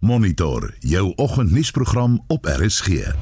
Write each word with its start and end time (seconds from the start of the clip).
Monitor 0.00 0.74
jou 0.78 1.12
oggendnuusprogram 1.16 2.24
op 2.26 2.44
RSG. 2.44 2.88
In 2.88 3.14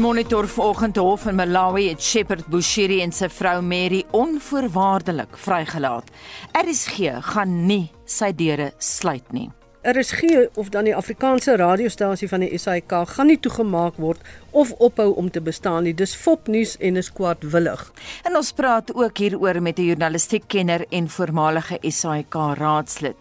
monitor 0.00 0.48
vanoggend 0.48 0.96
hof 0.96 1.26
in 1.26 1.34
Malawi 1.34 1.88
het 1.88 2.02
Shepherd 2.02 2.46
Bushiri 2.46 3.02
en 3.02 3.12
sy 3.12 3.28
vrou 3.28 3.62
Mary 3.62 4.04
onvoorwaardelik 4.10 5.38
vrygelaat. 5.38 6.10
RSG 6.58 6.96
gaan 7.20 7.66
nie 7.66 7.90
sy 8.04 8.34
deure 8.34 8.72
sluit 8.78 9.32
nie. 9.32 9.50
RSG 9.86 10.22
of 10.54 10.68
dan 10.74 10.88
die 10.88 10.94
Afrikaanse 10.96 11.54
radiostasie 11.56 12.26
van 12.28 12.42
die 12.42 12.58
SAK 12.58 12.90
gaan 13.12 13.28
nie 13.30 13.38
toegemaak 13.38 14.00
word 14.02 14.22
of 14.50 14.72
ophou 14.82 15.12
om 15.20 15.28
te 15.30 15.38
bestaan 15.40 15.84
nie. 15.86 15.92
Dis 15.94 16.14
fopnuus 16.18 16.72
en 16.82 16.98
is 16.98 17.12
kwaadwillig. 17.14 17.84
En 18.26 18.34
ons 18.34 18.50
praat 18.58 18.90
ook 18.94 19.22
hieroor 19.22 19.60
met 19.62 19.78
'n 19.78 19.86
journalistiekkenner 19.86 20.86
en 20.90 21.08
voormalige 21.08 21.78
SAK 21.82 22.34
raadslid. 22.58 23.16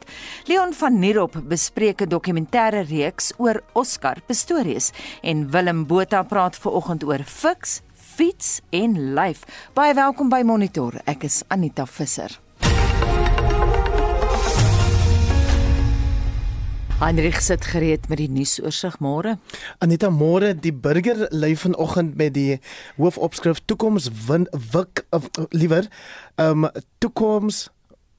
Leon 0.45 0.73
van 0.73 0.99
Nierop 0.99 1.35
bespreek 1.43 2.01
'n 2.01 2.09
dokumentêre 2.09 2.81
reeks 2.89 3.33
oor 3.37 3.61
Oscar 3.73 4.17
Pistorius 4.25 4.91
en 5.21 5.51
Willem 5.51 5.85
Botha 5.85 6.23
praat 6.23 6.55
ver 6.57 6.71
oggend 6.71 7.03
oor 7.03 7.23
fiks, 7.25 7.81
fiets 7.93 8.61
en 8.69 9.13
lyf. 9.13 9.43
Baie 9.73 9.93
welkom 9.93 10.29
by 10.29 10.41
Monitor. 10.41 10.93
Ek 11.05 11.23
is 11.23 11.43
Anita 11.47 11.85
Visser. 11.85 12.44
Heinrich 16.99 17.41
sit 17.41 17.65
gereed 17.67 18.05
met 18.07 18.21
die 18.21 18.29
nuusoorseig 18.31 19.01
môre. 19.03 19.33
Anita 19.83 20.07
môre 20.07 20.53
die 20.55 20.71
burger 20.71 21.25
lê 21.35 21.49
vanoggend 21.59 22.13
met 22.15 22.31
die 22.37 22.61
hoofopskrif 22.95 23.59
toekoms 23.67 24.07
win 24.29 24.47
wik 24.71 25.03
of 25.11 25.27
liewer 25.51 25.89
ehm 26.39 26.63
um, 26.63 26.69
toekoms 27.03 27.65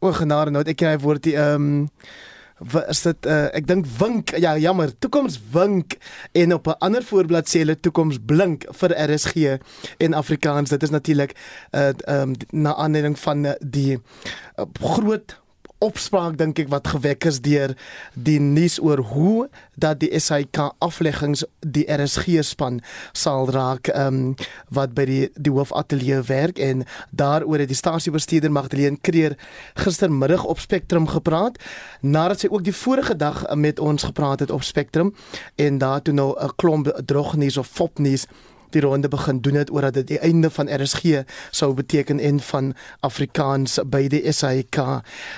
o 0.05 0.13
genade 0.13 0.53
nou 0.53 0.61
ek 0.61 0.77
kry 0.83 0.93
woord 1.01 1.25
die 1.25 1.39
ehm 1.41 1.71
um, 1.71 2.85
is 2.93 3.01
dit 3.05 3.31
uh, 3.33 3.49
ek 3.57 3.65
dink 3.69 3.89
wink 3.97 4.35
ja 4.45 4.53
jammer 4.61 4.93
toekoms 5.01 5.41
wink 5.57 5.97
en 6.37 6.53
op 6.53 6.69
'n 6.69 6.79
ander 6.85 7.05
voorblad 7.05 7.49
sê 7.49 7.65
hulle 7.65 7.81
toekoms 7.81 8.21
blink 8.29 8.69
vir 8.77 8.97
RSG 9.09 9.57
en 10.05 10.21
Afrikaans 10.21 10.71
dit 10.77 10.83
is 10.83 10.93
natuurlik 10.93 11.33
uh, 11.73 11.97
um, 12.09 12.37
na 12.53 12.77
aanleiding 12.77 13.19
van 13.19 13.57
die 13.61 13.97
uh, 13.97 14.69
groot 14.81 15.41
opspraak 15.85 16.39
dink 16.41 16.59
ek 16.63 16.71
wat 16.73 16.89
gewek 16.89 17.27
is 17.29 17.41
deur 17.45 17.75
die 18.15 18.39
nuus 18.41 18.79
oor 18.81 19.03
hoe 19.13 19.49
dat 19.77 20.01
die 20.01 20.11
SAK 20.19 20.73
afleggings 20.85 21.45
die 21.61 21.85
RSG 21.93 22.41
span 22.47 22.81
sal 23.13 23.51
raak 23.53 23.91
um, 23.95 24.35
wat 24.73 24.95
by 24.97 25.05
die 25.09 25.21
die 25.37 25.53
hoofateljee 25.53 26.23
werk. 26.31 26.59
En 26.59 26.85
daaroor 27.11 27.65
het 27.65 27.73
die 27.73 27.79
stasiebestuurder 27.79 28.53
Magdalene 28.53 29.01
Kreer 29.01 29.37
gistermiddag 29.77 30.45
op 30.45 30.61
Spectrum 30.61 31.09
gepraat 31.13 31.61
nadat 32.01 32.45
sy 32.45 32.51
ook 32.51 32.65
die 32.65 32.77
vorige 32.77 33.17
dag 33.17 33.45
met 33.55 33.81
ons 33.81 34.09
gepraat 34.09 34.41
het 34.41 34.51
op 34.51 34.65
Spectrum. 34.65 35.15
En 35.57 35.79
daar 35.79 36.03
toe 36.03 36.15
nou 36.15 36.33
'n 36.41 36.53
klomp 36.57 36.93
drognuus 37.05 37.57
of 37.57 37.67
fopnuus 37.67 38.27
die 38.71 38.81
ronde 38.81 39.09
begin 39.09 39.41
doen 39.41 39.55
het 39.55 39.71
oor 39.71 39.81
dat 39.81 39.95
dit 39.95 40.07
die 40.07 40.19
einde 40.19 40.51
van 40.51 40.69
RSG 40.69 41.23
sou 41.51 41.75
beteken 41.75 42.21
en 42.21 42.41
van 42.41 42.75
Afrikaans 43.01 43.79
by 43.87 44.07
die 44.09 44.33
SAK. 44.33 44.77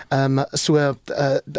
Ehm 0.08 0.38
um, 0.38 0.44
so 0.52 0.76
uh, 0.76 0.94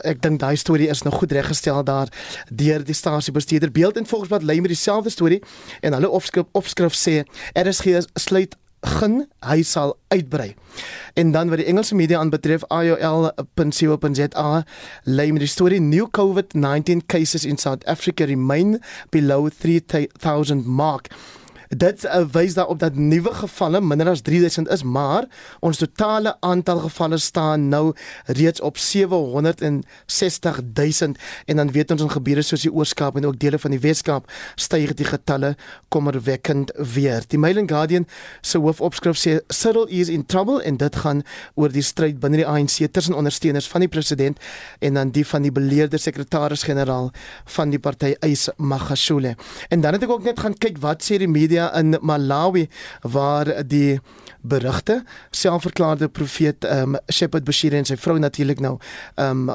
ek 0.03 0.21
dink 0.21 0.39
daai 0.39 0.55
storie 0.55 0.89
is 0.89 1.01
nog 1.01 1.19
goed 1.21 1.31
reggestel 1.31 1.83
daar 1.83 2.07
deur 2.49 2.83
die 2.83 2.95
stasiebestuurder 2.95 3.71
beeld 3.71 3.97
en 3.97 4.05
volgens 4.05 4.29
wat 4.29 4.43
lê 4.43 4.59
met 4.61 4.73
dieselfde 4.73 5.09
storie 5.09 5.43
en 5.81 5.93
hulle 5.93 6.09
opskrif 6.09 6.45
opskrif 6.51 6.95
sê 6.95 7.23
RSG 7.53 8.03
sluit 8.13 8.55
gaan 8.81 9.25
hy 9.43 9.63
sal 9.63 9.97
uitbrei. 10.07 10.53
En 11.13 11.31
dan 11.31 11.49
wat 11.49 11.59
die 11.59 11.67
Engelse 11.67 11.95
media 11.95 12.19
aanbetref 12.19 12.63
IOL.co.za 12.71 14.63
lê 15.03 15.27
met 15.31 15.43
die 15.43 15.51
storie 15.51 15.81
new 15.81 16.07
COVID-19 16.17 17.05
cases 17.07 17.45
in 17.45 17.57
South 17.57 17.85
Africa 17.85 18.25
remain 18.25 18.79
below 19.11 19.49
3000 19.59 20.65
mark. 20.65 21.11
Dit 21.69 22.01
uh, 22.05 22.23
wys 22.33 22.53
daarop 22.57 22.79
dat 22.81 22.95
nuwe 22.97 23.29
gevalle 23.33 23.81
minder 23.81 24.07
as 24.09 24.21
3000 24.25 24.69
is, 24.73 24.83
maar 24.83 25.27
ons 25.61 25.77
totale 25.77 26.37
aantal 26.41 26.79
gevalle 26.87 27.17
staan 27.21 27.69
nou 27.69 27.93
reeds 28.25 28.61
op 28.61 28.77
760000 28.77 31.17
en 31.45 31.55
dan 31.55 31.71
weet 31.71 31.91
ons 31.91 32.01
in 32.01 32.09
gebiede 32.09 32.41
soos 32.41 32.61
die 32.65 32.73
Oos-Kaap 32.73 33.15
en 33.15 33.25
ook 33.29 33.39
dele 33.39 33.59
van 33.61 33.71
die 33.75 33.79
Wes-Kaap 33.83 34.31
styg 34.55 34.93
die 34.97 35.05
getalle 35.05 35.55
kommerwekkend 35.93 36.71
weer. 36.93 37.21
Die 37.29 37.37
Mail 37.37 37.57
and 37.61 37.69
Guardian 37.69 38.07
se 38.41 38.57
hoofopskrif 38.57 39.17
sê 39.21 39.37
Cyril 39.53 39.85
is 39.93 40.09
in 40.09 40.25
trouble 40.25 40.65
en 40.65 40.77
dit 40.81 40.95
gaan 41.03 41.21
oor 41.53 41.69
die 41.69 41.85
stryd 41.85 42.17
binne 42.19 42.37
die 42.41 42.49
ANC 42.49 42.81
tussen 42.89 43.13
ondersteuners 43.13 43.69
van 43.69 43.85
die 43.85 43.93
president 43.93 44.41
en 44.81 44.93
dan 44.97 45.13
die 45.13 45.25
van 45.27 45.41
die 45.45 45.53
beleerde 45.53 46.01
sekretaris-generaal 46.01 47.13
van 47.45 47.69
die 47.69 47.79
party 47.79 48.15
Ys 48.25 48.49
Magashule. 48.57 49.37
En 49.69 49.85
dan 49.85 49.93
het 49.93 50.09
ek 50.09 50.17
ook 50.17 50.25
net 50.25 50.41
gaan 50.41 50.57
kyk 50.57 50.81
wat 50.81 51.05
sê 51.05 51.21
die 51.21 51.29
media 51.29 51.58
media 51.59 51.73
in 51.77 51.97
Malawi 52.01 52.67
waar 53.01 53.67
die 53.67 53.99
berigte 54.41 55.03
selfverklaarde 55.31 56.07
profeet 56.07 56.63
um, 56.63 56.97
Shepherd 57.11 57.43
Bashir 57.43 57.73
en 57.73 57.85
sy 57.85 57.97
vrou 57.99 58.17
natuurlik 58.19 58.61
nou 58.63 58.77
um, 59.19 59.49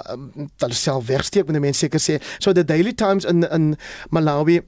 hulle 0.60 0.76
self 0.76 1.06
wegsteek 1.09 1.48
met 1.48 1.60
mense 1.60 1.81
seker 1.81 2.00
sê. 2.00 2.20
So 2.38 2.53
the 2.53 2.64
Daily 2.64 2.93
Times 2.93 3.25
in 3.25 3.44
in 3.48 3.76
Malawi 4.10 4.60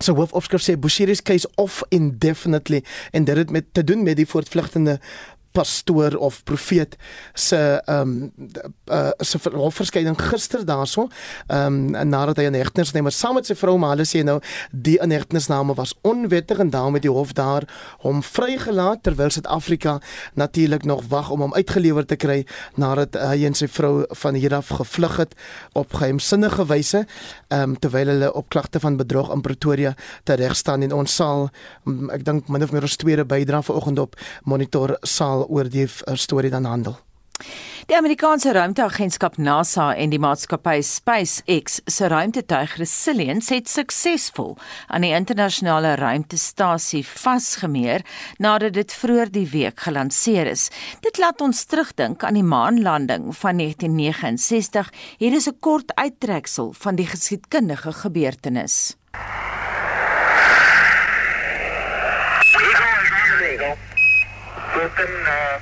so 0.00 0.14
hoof 0.14 0.34
opskrif 0.36 0.62
sê 0.62 0.76
Bashir's 0.76 1.22
case 1.22 1.48
off 1.56 1.82
indefinitely 1.90 2.84
en 3.12 3.24
dit 3.24 3.36
het 3.36 3.50
met 3.50 3.72
te 3.72 3.84
doen 3.84 4.04
met 4.04 4.16
die 4.16 4.28
voortvlugtende 4.28 4.98
pastoor 5.58 6.16
of 6.28 6.42
profeet 6.48 6.96
se 7.34 7.58
ehm 7.84 8.00
um, 8.00 8.32
uh, 8.86 9.10
se 9.18 9.38
hofverskyning 9.52 10.16
gister 10.30 10.64
daarso 10.66 11.08
ehm 11.46 11.94
um, 11.94 12.08
nadat 12.08 12.38
hy 12.38 12.48
'n 12.48 12.60
hegtenisname 12.60 13.10
saam 13.10 13.34
met 13.34 13.46
sy 13.46 13.54
vrou 13.54 13.76
maar 13.78 13.96
hulle 13.96 14.06
sê 14.06 14.24
nou 14.24 14.38
die 14.72 14.98
inhegtenisname 15.02 15.74
was 15.74 15.94
onwettig 16.02 16.58
en 16.58 16.70
daarom 16.70 16.94
het 16.94 17.02
die 17.02 17.16
hof 17.18 17.32
daar 17.32 17.68
hom 18.06 18.22
vrygelaat 18.22 19.02
terwyl 19.02 19.30
Suid-Afrika 19.30 20.00
natuurlik 20.34 20.84
nog 20.84 21.02
wag 21.08 21.30
om 21.30 21.40
hom 21.40 21.54
uitgelewer 21.54 22.06
te 22.06 22.16
kry 22.16 22.46
nadat 22.74 23.14
hy 23.14 23.44
en 23.44 23.54
sy 23.54 23.68
vrou 23.68 24.04
van 24.22 24.34
hier 24.34 24.54
af 24.54 24.68
gevlug 24.68 25.16
het 25.16 25.34
op 25.72 25.92
geheimsinnige 25.92 26.66
wyse 26.66 27.06
ehm 27.48 27.62
um, 27.62 27.78
terwyl 27.78 28.06
hulle 28.06 28.32
op 28.32 28.48
klagte 28.48 28.80
van 28.80 28.96
bedrog 28.96 29.32
in 29.32 29.40
Pretoria 29.40 29.94
tereg 30.24 30.56
staan. 30.56 30.82
En 30.82 30.92
ons 30.92 31.14
sal 31.14 31.48
um, 31.86 32.10
ek 32.14 32.24
dink 32.24 32.48
min 32.48 32.62
of 32.62 32.72
meer 32.74 32.86
ons 32.88 32.96
tweede 33.00 33.24
bydra 33.28 33.62
vanoggend 33.62 33.98
op 33.98 34.16
monitor 34.44 34.96
sal 35.02 35.46
sal 35.48 35.56
oor 35.56 35.68
die 35.68 35.86
uh, 35.86 36.16
storie 36.16 36.50
dan 36.50 36.66
handel. 36.66 36.96
Die 37.88 37.96
Amerikaanse 37.96 38.52
ruimteagentskap 38.52 39.38
NASA 39.38 39.94
en 39.94 40.10
die 40.10 40.18
maatskappy 40.18 40.82
SpaceX 40.82 41.78
se 41.86 42.08
ruimtetuig 42.10 42.76
Resilience 42.76 43.54
het 43.54 43.68
suksesvol 43.68 44.58
aan 44.88 45.06
die 45.06 45.14
internasionale 45.14 45.94
ruimtestasie 45.96 47.04
vasgemeer 47.06 48.04
nadat 48.38 48.74
dit 48.74 48.92
vroeër 48.92 49.32
die 49.32 49.46
week 49.48 49.80
gelanseer 49.86 50.50
is. 50.50 50.68
Dit 51.00 51.16
laat 51.18 51.40
ons 51.40 51.64
terugdink 51.64 52.24
aan 52.24 52.36
die 52.36 52.44
maanlanding 52.44 53.30
van 53.32 53.56
1969. 53.56 54.92
Hier 55.18 55.32
is 55.32 55.48
'n 55.48 55.56
kort 55.60 55.94
uittreksel 55.94 56.74
van 56.74 56.96
die 56.96 57.06
geskiedkundige 57.06 57.92
gebeurtenis. 57.92 58.98
Houston, 64.88 65.26
uh, 65.26 65.60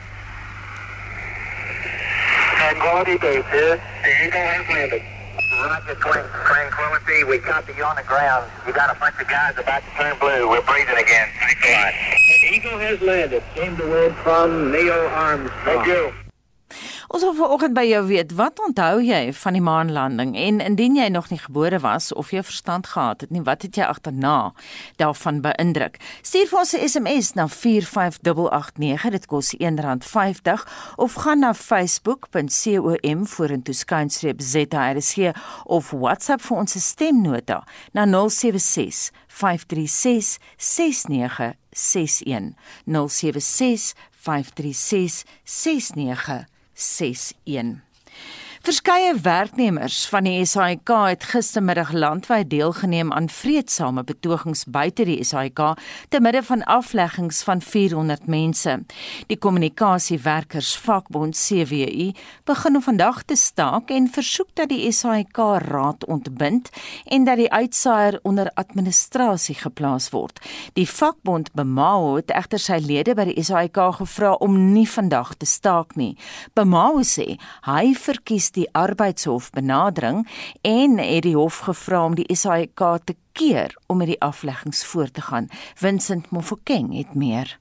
Tranquility 2.57 3.19
Base 3.19 3.45
here. 3.51 3.81
The 4.03 4.27
Eagle 4.27 4.41
has 4.41 4.69
landed. 4.69 5.03
Roger, 5.63 5.95
Tranquility. 5.95 7.25
We 7.25 7.39
copy 7.39 7.73
you 7.77 7.85
on 7.85 7.97
the 7.97 8.03
ground. 8.03 8.51
You 8.67 8.73
got 8.73 8.95
a 8.95 8.99
bunch 8.99 9.17
of 9.21 9.27
guys 9.29 9.55
about 9.59 9.83
to 9.83 9.91
turn 9.97 10.19
blue. 10.19 10.49
We're 10.49 10.63
breathing 10.63 10.97
again. 10.97 11.29
Thanks 11.41 11.67
a 11.67 11.73
lot. 11.73 11.93
The 12.41 12.55
Eagle 12.55 12.79
has 12.79 13.01
landed. 13.01 13.43
Came 13.55 13.77
the 13.77 13.87
word 13.87 14.15
from 14.17 14.71
Neil 14.71 14.93
Armstrong. 14.93 15.65
Thank 15.65 15.87
you. 15.87 16.26
Ons 17.07 17.23
wil 17.23 17.35
vanoggend 17.39 17.75
by 17.77 17.85
jou 17.87 18.01
weet, 18.09 18.33
wat 18.35 18.59
onthou 18.61 18.99
jy 19.05 19.31
van 19.39 19.55
die 19.55 19.63
maanlanding 19.63 20.33
en 20.37 20.59
indien 20.61 20.97
jy 20.99 21.07
nog 21.15 21.29
nie 21.31 21.39
gebore 21.39 21.79
was 21.85 22.11
of 22.13 22.33
jy 22.35 22.43
verstand 22.43 22.89
gehad 22.93 23.23
het 23.23 23.31
nie, 23.31 23.45
wat 23.47 23.63
het 23.63 23.79
jy 23.79 23.87
agterna 23.87 24.53
daarvan 25.01 25.39
beïndruk? 25.45 26.01
Stuur 26.27 26.51
vir 26.51 26.59
ons 26.59 26.75
'n 26.75 26.89
SMS 26.89 27.33
na 27.35 27.47
45889, 27.49 29.11
dit 29.11 29.27
kos 29.27 29.55
R1.50 29.55 30.67
of 30.97 31.15
gaan 31.15 31.39
na 31.39 31.55
facebook.com 31.55 33.27
vorentoe 33.27 33.75
skynstreep 33.75 34.41
ZRC 34.41 35.33
of 35.65 35.91
WhatsApp 35.91 36.43
vir 36.43 36.57
ons 36.57 36.75
stemnota 36.89 37.65
na 37.93 38.05
076 38.05 39.11
536 39.29 40.39
6961 40.57 42.55
076 42.85 43.95
536 44.11 45.25
6961 45.45 46.56
61. 46.77 47.81
Verskeie 48.67 49.15
werknemers 49.23 50.09
van 50.11 50.27
die 50.27 50.41
SAIK 50.43 50.91
het 50.91 51.25
gistermiddag 51.31 51.93
landwyd 51.95 52.49
deelgeneem 52.51 53.13
aan 53.15 53.29
vreedsame 53.31 54.03
betogings 54.03 54.65
buite 54.75 55.05
die 55.07 55.23
SAIK 55.25 55.61
te 56.11 56.19
midde 56.21 56.43
van 56.43 56.65
afleggings 56.65 57.45
van 57.47 57.63
400 57.63 58.27
mense. 58.27 58.75
Die 59.31 59.39
kommunikasiewerkers 59.39 60.73
vakbond 60.83 61.39
CWU 61.39 62.09
begin 62.45 62.81
vandag 62.83 63.21
te 63.23 63.37
staak 63.37 63.93
en 63.95 64.09
versoek 64.11 64.51
dat 64.59 64.73
die 64.75 64.91
SAIK 64.91 65.39
raad 65.69 66.03
ontbind 66.11 66.73
en 67.05 67.25
dat 67.25 67.39
die 67.39 67.53
uitsaaier 67.53 68.19
onder 68.23 68.51
administrasie 68.55 69.55
geplaas 69.55 70.11
word. 70.11 70.43
Die 70.75 70.89
vakbond 70.91 71.53
Bemao 71.55 72.17
het 72.17 72.35
egter 72.35 72.59
sy 72.59 72.81
lede 72.83 73.15
by 73.15 73.31
die 73.31 73.47
SAIK 73.47 73.79
gevra 74.03 74.35
om 74.43 74.59
nie 74.75 74.89
vandag 74.91 75.37
te 75.39 75.47
staak 75.47 75.95
nie. 75.95 76.17
Bemao 76.59 77.07
sê 77.07 77.39
hy 77.71 77.95
verkies 77.95 78.56
die 78.57 78.69
arbeidshof 78.73 79.51
benadering 79.55 80.25
en 80.65 80.99
het 80.99 81.23
die 81.29 81.37
hof 81.37 81.59
gevra 81.69 82.05
om 82.05 82.17
die 82.19 82.29
SAIK 82.33 82.83
te 83.05 83.17
keer 83.37 83.77
om 83.87 84.01
met 84.01 84.13
die 84.15 84.21
afleggings 84.21 84.85
voort 84.85 85.15
te 85.15 85.21
gaan. 85.29 85.49
Vincent 85.75 86.31
Mofokeng 86.31 86.97
het 86.97 87.15
meer. 87.15 87.59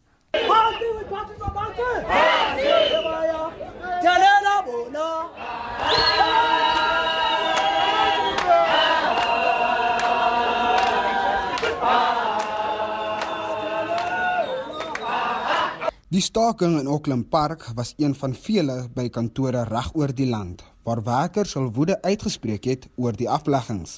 Die 16.16 16.24
staking 16.24 16.78
in 16.80 16.88
Auckland 16.88 17.30
Park 17.30 17.66
was 17.76 17.94
een 17.98 18.14
van 18.16 18.32
vele 18.36 18.76
by 18.96 19.10
kantore 19.12 19.66
regoor 19.68 20.14
die 20.16 20.28
land 20.30 20.62
waar 20.88 21.02
werkers 21.04 21.58
hul 21.58 21.66
woede 21.76 21.98
uitgespreek 22.08 22.70
het 22.72 22.86
oor 22.96 23.18
die 23.20 23.28
afleggings. 23.28 23.98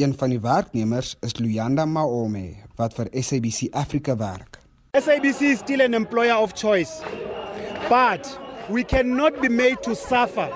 Een 0.00 0.14
van 0.16 0.32
die 0.32 0.40
werknemers 0.40 1.10
is 1.20 1.36
Luyanda 1.36 1.84
Maome 1.84 2.54
wat 2.80 2.96
vir 2.96 3.10
SABC 3.12 3.68
Africa 3.76 4.16
werk. 4.16 4.62
SABC 4.96 5.44
is 5.50 5.60
still 5.60 5.84
an 5.84 5.92
employer 5.92 6.40
of 6.40 6.56
choice, 6.56 7.04
but 7.90 8.32
we 8.70 8.80
cannot 8.82 9.36
be 9.44 9.52
made 9.52 9.76
to 9.82 9.92
suffer 9.94 10.48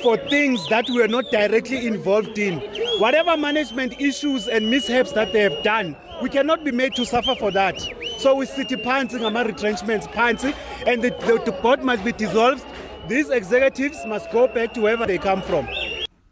for 0.00 0.16
things 0.30 0.64
that 0.72 0.88
we 0.88 1.02
are 1.02 1.12
not 1.12 1.28
directly 1.30 1.84
involved 1.84 2.38
in. 2.38 2.62
Whatever 3.04 3.36
management 3.36 4.00
issues 4.00 4.48
and 4.48 4.70
mishaps 4.70 5.12
that 5.12 5.32
they 5.32 5.44
have 5.44 5.62
done, 5.62 5.94
we 6.22 6.30
cannot 6.30 6.64
be 6.64 6.72
made 6.72 6.94
to 6.94 7.04
suffer 7.04 7.34
for 7.34 7.52
that. 7.52 7.76
So 8.18 8.34
we 8.34 8.46
sit 8.46 8.68
pantsing 8.82 9.22
our 9.22 9.46
retrenchments 9.46 10.08
pantsing 10.08 10.54
and 10.86 11.00
the, 11.02 11.10
the, 11.10 11.40
the 11.44 11.52
board 11.52 11.84
must 11.84 12.04
be 12.04 12.10
dissolved. 12.10 12.66
These 13.06 13.30
executives 13.30 14.04
must 14.06 14.32
go 14.32 14.48
back 14.48 14.74
to 14.74 14.80
wherever 14.80 15.06
they 15.06 15.18
come 15.18 15.40
from. 15.40 15.68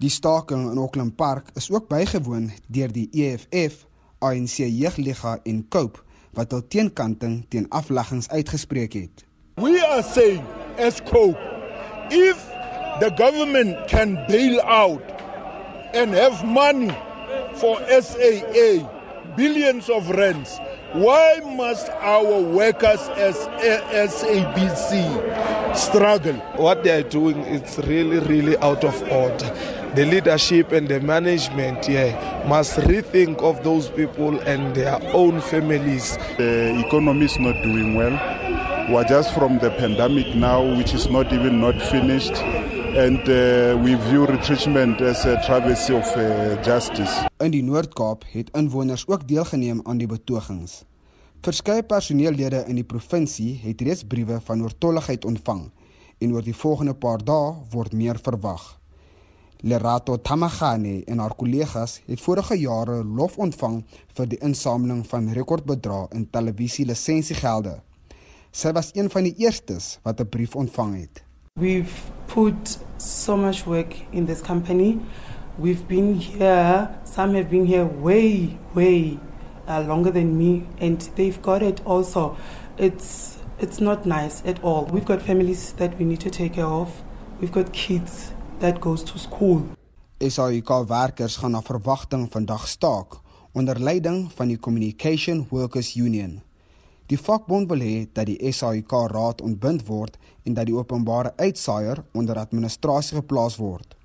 Die 0.00 0.08
staking 0.08 0.72
in 0.72 0.78
Auckland 0.78 1.16
Park 1.16 1.50
is 1.54 1.70
ook 1.70 1.86
bygewoon 1.88 2.50
deur 2.66 2.90
die 2.92 3.08
EFF, 3.12 3.86
ANC 4.18 4.66
Jeugliga 4.66 5.38
en 5.44 5.62
Cope 5.68 6.02
wat 6.34 6.50
hul 6.52 6.66
teenkanting 6.68 7.44
teen 7.48 7.70
afleggings 7.70 8.28
uitgespreek 8.28 8.92
het. 8.92 9.24
We 9.62 9.78
are 9.86 10.02
saying 10.02 10.44
as 10.76 10.98
Cope, 11.00 11.38
if 12.10 12.36
the 12.98 13.14
government 13.14 13.86
can 13.88 14.18
bail 14.26 14.60
out 14.60 15.06
and 15.94 16.12
have 16.12 16.44
money 16.44 16.90
for 17.54 17.78
SAA, 17.88 18.84
billions 19.36 19.88
of 19.88 20.10
rands, 20.10 20.58
why 20.96 21.40
must 21.44 21.88
our 21.90 22.40
workers 22.40 23.00
as 23.16 23.36
SABC 24.14 25.76
struggle? 25.76 26.34
What 26.56 26.84
they 26.84 26.90
are 26.98 27.02
doing 27.08 27.38
is 27.40 27.78
really, 27.86 28.18
really 28.20 28.56
out 28.58 28.82
of 28.82 29.00
order. 29.10 29.54
The 29.94 30.06
leadership 30.06 30.72
and 30.72 30.88
the 30.88 31.00
management 31.00 31.88
yeah, 31.88 32.46
must 32.48 32.78
rethink 32.78 33.38
of 33.42 33.62
those 33.62 33.88
people 33.90 34.38
and 34.40 34.74
their 34.74 34.98
own 35.14 35.40
families. 35.40 36.16
The 36.38 36.82
economy 36.86 37.26
is 37.26 37.38
not 37.38 37.62
doing 37.62 37.94
well. 37.94 38.12
We're 38.90 39.04
just 39.04 39.34
from 39.34 39.58
the 39.58 39.70
pandemic 39.70 40.34
now, 40.34 40.62
which 40.76 40.94
is 40.94 41.08
not 41.08 41.32
even 41.32 41.60
not 41.60 41.80
finished. 41.90 42.34
And 42.96 43.28
uh, 43.28 43.76
we 43.84 43.94
view 44.08 44.24
retrenchment 44.24 45.02
as 45.02 45.26
a 45.26 45.36
travesty 45.44 45.92
of 45.92 46.16
uh, 46.16 46.56
justice. 46.64 47.26
In 47.44 47.52
die 47.52 47.60
Noord-Kaap 47.60 48.22
het 48.32 48.48
inwoners 48.56 49.02
ook 49.04 49.26
deelgeneem 49.28 49.82
aan 49.84 49.98
die 50.00 50.08
betogings. 50.08 50.78
Verskeie 51.44 51.84
personeellede 51.84 52.62
in 52.70 52.80
die 52.80 52.86
provinsie 52.88 53.50
het 53.66 53.84
reeds 53.84 54.06
briewe 54.08 54.38
van 54.46 54.62
oortolligheid 54.64 55.28
ontvang 55.28 55.66
en 56.24 56.32
oor 56.32 56.46
die 56.46 56.56
volgende 56.56 56.94
paar 56.96 57.20
dae 57.20 57.52
word 57.74 57.92
meer 57.92 58.16
verwag. 58.16 58.64
Lerato 59.60 60.16
Tamagane 60.16 61.02
en 61.04 61.20
haar 61.20 61.36
kollegas 61.36 61.98
het 62.08 62.24
vorige 62.24 62.56
jare 62.62 63.02
lof 63.04 63.36
ontvang 63.36 63.82
vir 64.16 64.32
die 64.32 64.40
insameling 64.40 65.04
van 65.12 65.28
rekordbedrae 65.36 66.08
in 66.16 66.24
televisielisensiegelde. 66.32 67.76
Sy 68.56 68.72
was 68.72 68.94
een 68.96 69.12
van 69.12 69.28
die 69.28 69.36
eerstes 69.44 69.98
wat 70.00 70.20
'n 70.20 70.32
brief 70.32 70.56
ontvang 70.56 70.96
het. 71.04 71.26
We've 71.58 72.10
put 72.26 72.76
so 72.98 73.34
much 73.34 73.64
work 73.64 73.96
in 74.12 74.26
this 74.26 74.42
company. 74.42 75.00
We've 75.56 75.88
been 75.88 76.16
here, 76.16 76.94
some 77.04 77.32
have 77.32 77.48
been 77.48 77.64
here 77.64 77.86
way, 77.86 78.58
way 78.74 79.18
uh, 79.66 79.80
longer 79.80 80.10
than 80.10 80.36
me, 80.36 80.66
and 80.78 81.00
they've 81.16 81.40
got 81.40 81.62
it 81.62 81.80
also. 81.86 82.36
It's, 82.76 83.38
it's 83.58 83.80
not 83.80 84.04
nice 84.04 84.42
at 84.44 84.62
all. 84.62 84.84
We've 84.92 85.06
got 85.06 85.22
families 85.22 85.72
that 85.78 85.98
we 85.98 86.04
need 86.04 86.20
to 86.20 86.30
take 86.30 86.56
care 86.56 86.66
of, 86.66 86.92
we've 87.40 87.52
got 87.52 87.72
kids 87.72 88.32
that 88.60 88.78
goes 88.78 89.02
to 89.04 89.18
school. 89.18 89.64
SAIK 90.20 90.68
werkers 90.88 91.36
gaan 91.36 91.56
na 91.56 91.62
verwagting 91.62 92.28
vandag 92.28 92.68
staak 92.68 93.16
onder 93.52 93.80
leiding 93.80 94.28
van 94.32 94.48
die 94.48 94.58
Communication 94.58 95.46
Workers 95.48 95.94
Union. 95.96 96.42
Die 97.06 97.18
vakbond 97.18 97.68
wil 97.70 97.80
hê 97.80 98.06
dat 98.12 98.26
die 98.26 98.52
SAIK 98.52 98.92
raad 99.12 99.40
ontbind 99.40 99.86
word 99.88 100.18
en 100.46 100.54
dat 100.54 100.66
die 100.68 100.76
openbare 100.76 101.32
uitsaaier 101.36 102.02
onder 102.14 102.38
administrasie 102.38 103.18
geplaas 103.18 103.56
word. 103.58 103.96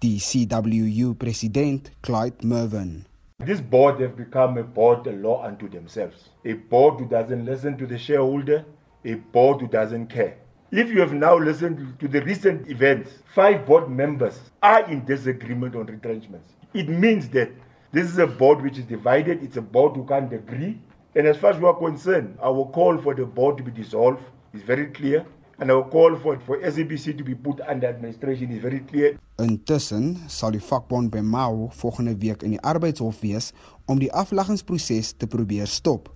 Die 0.00 0.18
CWU 0.20 1.14
president, 1.14 1.90
Clyde 2.00 2.46
Mervin. 2.46 3.04
This 3.44 3.60
board 3.60 4.00
have 4.00 4.16
become 4.16 4.60
a 4.60 4.64
board 4.64 5.06
a 5.06 5.12
law 5.12 5.44
unto 5.44 5.68
themselves. 5.68 6.30
A 6.44 6.54
board 6.70 7.00
who 7.00 7.06
doesn't 7.08 7.44
listen 7.44 7.76
to 7.76 7.86
the 7.86 7.98
shareholder, 7.98 8.64
a 9.04 9.14
board 9.32 9.60
who 9.60 9.68
doesn't 9.68 10.08
care. 10.08 10.36
If 10.70 10.90
you 10.90 11.00
have 11.00 11.12
now 11.12 11.36
listened 11.38 11.98
to 12.00 12.08
the 12.08 12.22
recent 12.22 12.68
events, 12.70 13.10
five 13.34 13.66
board 13.66 13.88
members 13.90 14.40
are 14.62 14.90
in 14.90 15.04
disagreement 15.04 15.76
on 15.76 15.86
retrenchments. 15.86 16.48
It 16.72 16.88
means 16.88 17.28
that 17.30 17.50
this 17.92 18.08
is 18.08 18.18
a 18.18 18.26
board 18.26 18.62
which 18.62 18.78
is 18.78 18.84
divided, 18.84 19.42
it's 19.42 19.56
a 19.56 19.62
board 19.62 19.94
who 19.94 20.04
can't 20.04 20.32
agree. 20.32 20.80
And 21.14 21.26
as 21.28 21.36
far 21.36 21.50
as 21.50 21.58
we 21.60 21.66
are 21.66 21.76
concerned, 21.76 22.36
our 22.42 22.64
call 22.72 22.98
for 22.98 23.14
the 23.14 23.24
board 23.24 23.56
to 23.58 23.62
be 23.62 23.70
dissolved 23.70 24.20
is 24.54 24.62
very 24.62 24.86
clear. 24.86 25.26
And 25.58 25.70
our 25.70 25.84
call 25.88 26.16
for, 26.16 26.38
for 26.40 26.58
SABC 26.58 27.16
to 27.18 27.24
be 27.24 27.34
put 27.34 27.60
under 27.60 27.86
administration 27.86 28.50
is 28.50 28.62
very 28.62 28.80
clear. 28.80 29.18
Intussen 29.38 30.16
sal 30.30 30.54
die 30.54 30.62
vakbond 30.62 31.12
by 31.14 31.22
Mao 31.22 31.68
volgende 31.74 32.16
week 32.18 32.42
in 32.42 32.56
die 32.56 32.62
arbeidshof 32.62 33.20
wees 33.22 33.52
om 33.86 34.00
die 34.02 34.10
afleggingsproses 34.10 35.12
te 35.18 35.30
probeer 35.30 35.70
stop. 35.70 36.10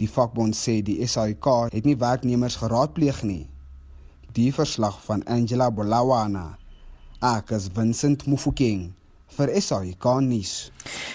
Die 0.00 0.08
vakbond 0.08 0.56
sê 0.56 0.78
die 0.84 1.00
SAIK 1.00 1.48
het 1.72 1.88
nie 1.88 1.96
werknemers 1.96 2.58
geraadpleeg 2.60 3.22
nie. 3.24 3.48
Die 4.36 4.52
verslag 4.52 5.00
van 5.08 5.24
Angela 5.24 5.70
Bolawana. 5.72 6.58
Ek 7.24 7.56
is 7.56 7.72
Vincent 7.74 8.28
Mufokeng 8.28 8.92
vir 9.36 9.52
SAIK 9.60 10.04
nuus. 10.24 10.52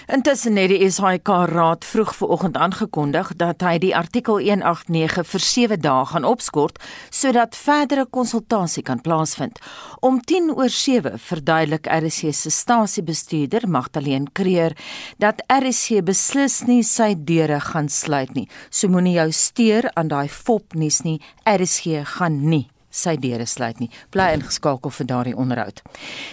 Intussen 0.06 0.56
het 0.60 0.70
die 0.70 0.90
SAIK 0.90 1.28
raad 1.50 1.84
vroeg 1.84 2.12
vanoggend 2.16 2.56
aangekondig 2.56 3.32
dat 3.40 3.62
hy 3.64 3.78
die 3.82 3.94
artikel 3.96 4.38
189 4.40 5.28
vir 5.32 5.44
7 5.46 5.80
dae 5.84 6.04
gaan 6.12 6.28
opskort 6.28 6.78
sodat 7.10 7.56
verdere 7.58 8.06
konsultasie 8.06 8.84
kan 8.86 9.00
plaasvind. 9.04 9.58
Om 10.00 10.20
10 10.20 10.52
oor 10.54 10.70
7 10.70 11.18
verduidelik 11.18 11.88
RC 11.90 12.32
se 12.34 12.50
stasiebestuurder 12.50 13.68
Magdalene 13.68 14.30
Creer 14.32 14.76
dat 15.18 15.42
RC 15.48 16.04
beslis 16.04 16.62
nie 16.68 16.82
sy 16.84 17.14
deure 17.16 17.60
gaan 17.60 17.88
sluit 17.88 18.34
nie. 18.34 18.48
So 18.70 18.88
moenie 18.88 19.18
jou 19.18 19.30
steur 19.32 19.90
aan 19.94 20.12
daai 20.12 20.28
fop 20.28 20.78
nuus 20.78 21.02
nie. 21.04 21.20
RC 21.44 22.04
gaan 22.16 22.44
nie 22.48 22.68
sy 22.94 23.16
deure 23.20 23.46
sluit 23.50 23.80
nie. 23.82 23.90
Bly 24.14 24.30
ingeskakel 24.38 24.94
vir 24.94 25.08
daardie 25.10 25.36
onderhoud. 25.36 25.82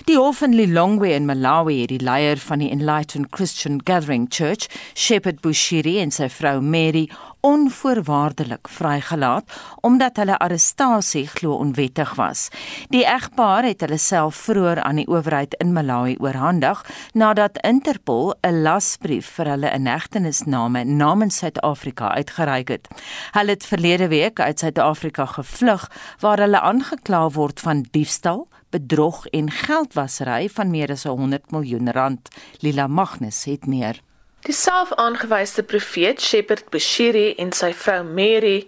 Die 0.08 0.18
hof 0.20 0.44
in 0.46 0.56
Lilongwe 0.58 1.15
in 1.15 1.27
Malawi 1.30 1.82
het 1.82 1.94
die 1.94 2.01
leier 2.03 2.39
van 2.41 2.62
die 2.62 2.70
Enlightened 2.74 3.32
Christian 3.36 3.82
Gathering 3.84 4.30
Church, 4.30 4.70
Shepherd 4.94 5.41
Bushiri 5.41 5.98
en 6.01 6.13
sy 6.13 6.30
vrou 6.30 6.60
Mary 6.62 7.08
onvoorwaardelik 7.42 8.68
vrygelaat 8.70 9.52
omdat 9.82 10.18
hulle 10.18 10.38
arrestasie 10.38 11.28
glo 11.28 11.54
onwettig 11.54 12.14
was. 12.16 12.50
Die 12.90 13.06
egpaar 13.06 13.64
het 13.64 13.82
hulle 13.82 13.98
self 13.98 14.36
vroeër 14.36 14.82
aan 14.82 15.02
die 15.02 15.08
owerheid 15.08 15.56
in 15.64 15.74
Malawi 15.74 16.16
oorhandig 16.20 16.86
nadat 17.14 17.58
Interpol 17.66 18.34
'n 18.42 18.62
lasbrief 18.62 19.28
vir 19.38 19.46
hulle 19.46 19.72
inhegtenisname 19.72 20.84
namens 20.84 21.38
Suid-Afrika 21.38 22.08
uitgereik 22.08 22.68
het. 22.68 22.88
Hulle 23.32 23.50
het 23.50 23.66
verlede 23.66 24.08
week 24.08 24.40
uit 24.40 24.60
Suid-Afrika 24.60 25.26
gevlug 25.26 25.92
waar 26.20 26.38
hulle 26.38 26.60
aangekla 26.60 27.30
word 27.30 27.60
van 27.60 27.86
diefstal 27.92 28.48
bedrog 28.70 29.26
en 29.28 29.52
geldwasery 29.52 30.50
van 30.50 30.70
meer 30.70 30.92
as 30.92 31.04
100 31.04 31.52
miljoen 31.52 31.92
rand. 31.92 32.30
Lila 32.60 32.88
Magnus 32.88 33.44
het 33.44 33.66
meer. 33.66 34.02
Die 34.42 34.54
self-aangewyse 34.58 35.62
profeet 35.64 36.22
Shepherd 36.22 36.70
Bushiri 36.74 37.36
en 37.38 37.52
sy 37.54 37.68
vrou 37.78 38.00
Mary 38.02 38.64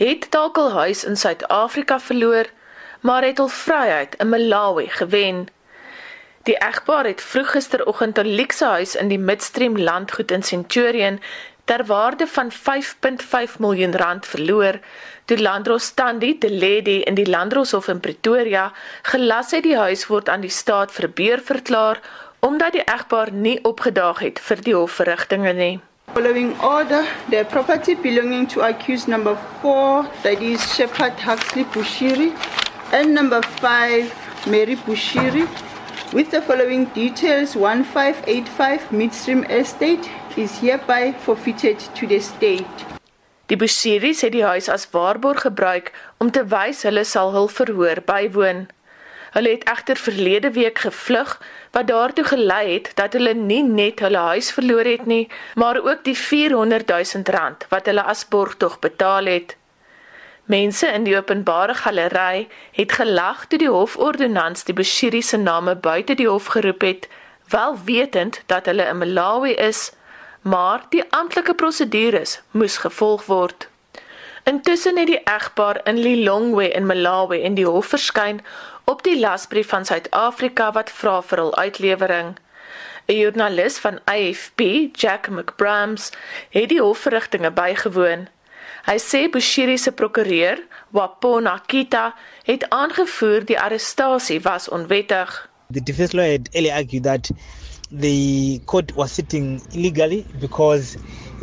het 0.00 0.30
dalk 0.32 0.56
al 0.56 0.70
huis 0.72 1.02
in 1.04 1.18
Suid-Afrika 1.20 1.98
verloor, 2.00 2.48
maar 3.04 3.26
het 3.28 3.42
hul 3.42 3.50
vryheid 3.52 4.16
in 4.16 4.30
Malawi 4.32 4.86
gewen. 4.88 5.42
Die 6.48 6.56
egpaar 6.56 7.04
het 7.04 7.20
vroeg 7.20 7.52
gisteroggend 7.52 8.18
'n 8.18 8.32
luukse 8.38 8.64
huis 8.64 8.94
in 8.96 9.12
die 9.12 9.18
Midstream 9.18 9.76
landgoed 9.76 10.30
in 10.30 10.42
Centurion 10.42 11.20
ter 11.64 11.84
waarde 11.84 12.26
van 12.26 12.52
5.5 12.52 13.58
miljoen 13.58 13.96
rand 13.96 14.26
verloor 14.26 14.80
toe 15.24 15.38
Landros 15.38 15.84
Standi 15.84 16.38
de 16.38 16.52
Lady 16.52 16.98
in 17.04 17.14
die 17.14 17.28
Landroshof 17.28 17.88
in 17.88 18.00
Pretoria 18.00 18.72
gelas 19.02 19.50
het 19.50 19.62
die 19.62 19.76
huis 19.76 20.06
word 20.06 20.28
aan 20.28 20.40
die 20.40 20.50
staat 20.50 20.92
verbeur 20.92 21.40
verklaar 21.40 22.00
omdat 22.40 22.72
die 22.72 22.84
egpaar 22.84 23.32
nie 23.32 23.58
opgedaag 23.64 24.18
het 24.24 24.40
vir 24.40 24.62
die 24.64 24.74
hofverrigtinge 24.74 25.52
nie. 25.52 25.80
Following 26.14 26.54
order, 26.62 27.04
the 27.30 27.44
property 27.50 27.94
belonging 27.94 28.48
to 28.48 28.62
accused 28.62 29.08
number 29.08 29.36
4, 29.62 30.08
that 30.22 30.42
is 30.42 30.60
Shepard 30.74 31.20
Huxley 31.20 31.64
Bushiri, 31.64 32.32
and 32.92 33.14
number 33.14 33.42
5, 33.60 34.12
Mary 34.46 34.76
Bushiri, 34.76 35.46
with 36.12 36.30
the 36.30 36.42
following 36.42 36.86
details 36.86 37.54
1585 37.54 38.90
Midstream 38.90 39.44
Estate, 39.44 40.10
is 40.36 40.58
hereby 40.58 41.12
forfeited 41.12 41.78
to 41.94 42.06
the 42.06 42.20
state. 42.20 42.86
Die 43.50 43.56
Bushiris 43.56 44.20
het 44.22 44.30
die 44.32 44.44
huis 44.46 44.68
as 44.70 44.84
waarborg 44.90 45.40
gebruik 45.42 45.88
om 46.22 46.28
te 46.30 46.44
wys 46.52 46.84
hulle 46.86 47.02
sal 47.04 47.32
hul 47.34 47.48
verhoor 47.50 47.98
bywoon. 48.06 48.68
Hulle 49.30 49.50
het 49.50 49.64
egter 49.70 49.96
verlede 49.96 50.50
week 50.50 50.78
gevlug 50.78 51.36
wat 51.70 51.86
daartoe 51.86 52.24
gelei 52.24 52.72
het 52.72 52.90
dat 52.94 53.12
hulle 53.12 53.34
nie 53.34 53.62
net 53.62 54.00
hulle 54.00 54.18
huis 54.32 54.50
verloor 54.52 54.84
het 54.84 55.06
nie, 55.06 55.28
maar 55.54 55.78
ook 55.82 56.04
die 56.04 56.16
400 56.16 56.88
000 56.88 57.24
rand 57.24 57.66
wat 57.68 57.86
hulle 57.86 58.02
as 58.02 58.28
borgtog 58.28 58.78
betaal 58.78 59.24
het. 59.24 59.56
Mense 60.44 60.86
in 60.86 61.04
die 61.06 61.16
openbare 61.16 61.74
galery 61.74 62.48
het 62.72 62.92
gelag 62.92 63.46
toe 63.46 63.58
die 63.58 63.70
hofordonnans 63.70 64.64
die 64.66 64.74
Bushiri 64.74 65.22
se 65.22 65.38
name 65.38 65.76
buite 65.76 66.14
die 66.18 66.28
hof 66.28 66.46
geroep 66.46 66.82
het, 66.82 67.08
wel 67.48 67.78
wetend 67.84 68.42
dat 68.46 68.66
hulle 68.66 68.88
in 68.90 68.98
Malawi 68.98 69.52
is 69.54 69.92
maar 70.42 70.86
die 70.88 71.04
amptelike 71.10 71.54
prosedures 71.54 72.40
moes 72.50 72.76
gevolg 72.76 73.26
word. 73.26 73.68
Intussen 74.44 74.98
het 74.98 75.06
die 75.06 75.20
egpaar 75.28 75.80
in 75.84 75.98
Lilongwe 75.98 76.70
in 76.70 76.86
Malawi 76.86 77.42
in 77.44 77.54
die 77.54 77.66
hof 77.66 77.92
verskyn 77.92 78.40
op 78.90 79.02
die 79.06 79.18
lasbrief 79.18 79.68
van 79.70 79.84
Suid-Afrika 79.86 80.72
wat 80.74 80.90
vra 80.90 81.20
vir 81.22 81.42
hul 81.42 81.52
uitlewering. 81.64 82.30
'n 83.06 83.16
Joernalis 83.18 83.78
van 83.84 84.00
AFP, 84.04 84.60
Jack 85.02 85.28
McBrams, 85.30 86.10
het 86.50 86.68
die 86.72 86.80
hofverrigtinge 86.82 87.50
bygewoon. 87.50 88.26
Hy 88.88 88.96
sê 88.98 89.20
Bushiri 89.30 89.76
se 89.78 89.92
prokureur, 89.92 90.58
Wapona 90.90 91.58
Kita, 91.66 92.14
het 92.44 92.66
aangevoer 92.68 93.44
die 93.44 93.58
arrestasie 93.60 94.40
was 94.40 94.68
onwettig. 94.68 95.48
The 95.70 95.82
defense 95.82 96.16
lawyer 96.16 96.38
had 96.38 96.48
earlier 96.54 96.74
argued 96.74 97.02
that 97.02 97.30
the 97.90 98.60
court 98.64 98.94
was 98.94 99.14
sitting 99.14 99.62
illegally 99.72 100.24
because 100.40 100.96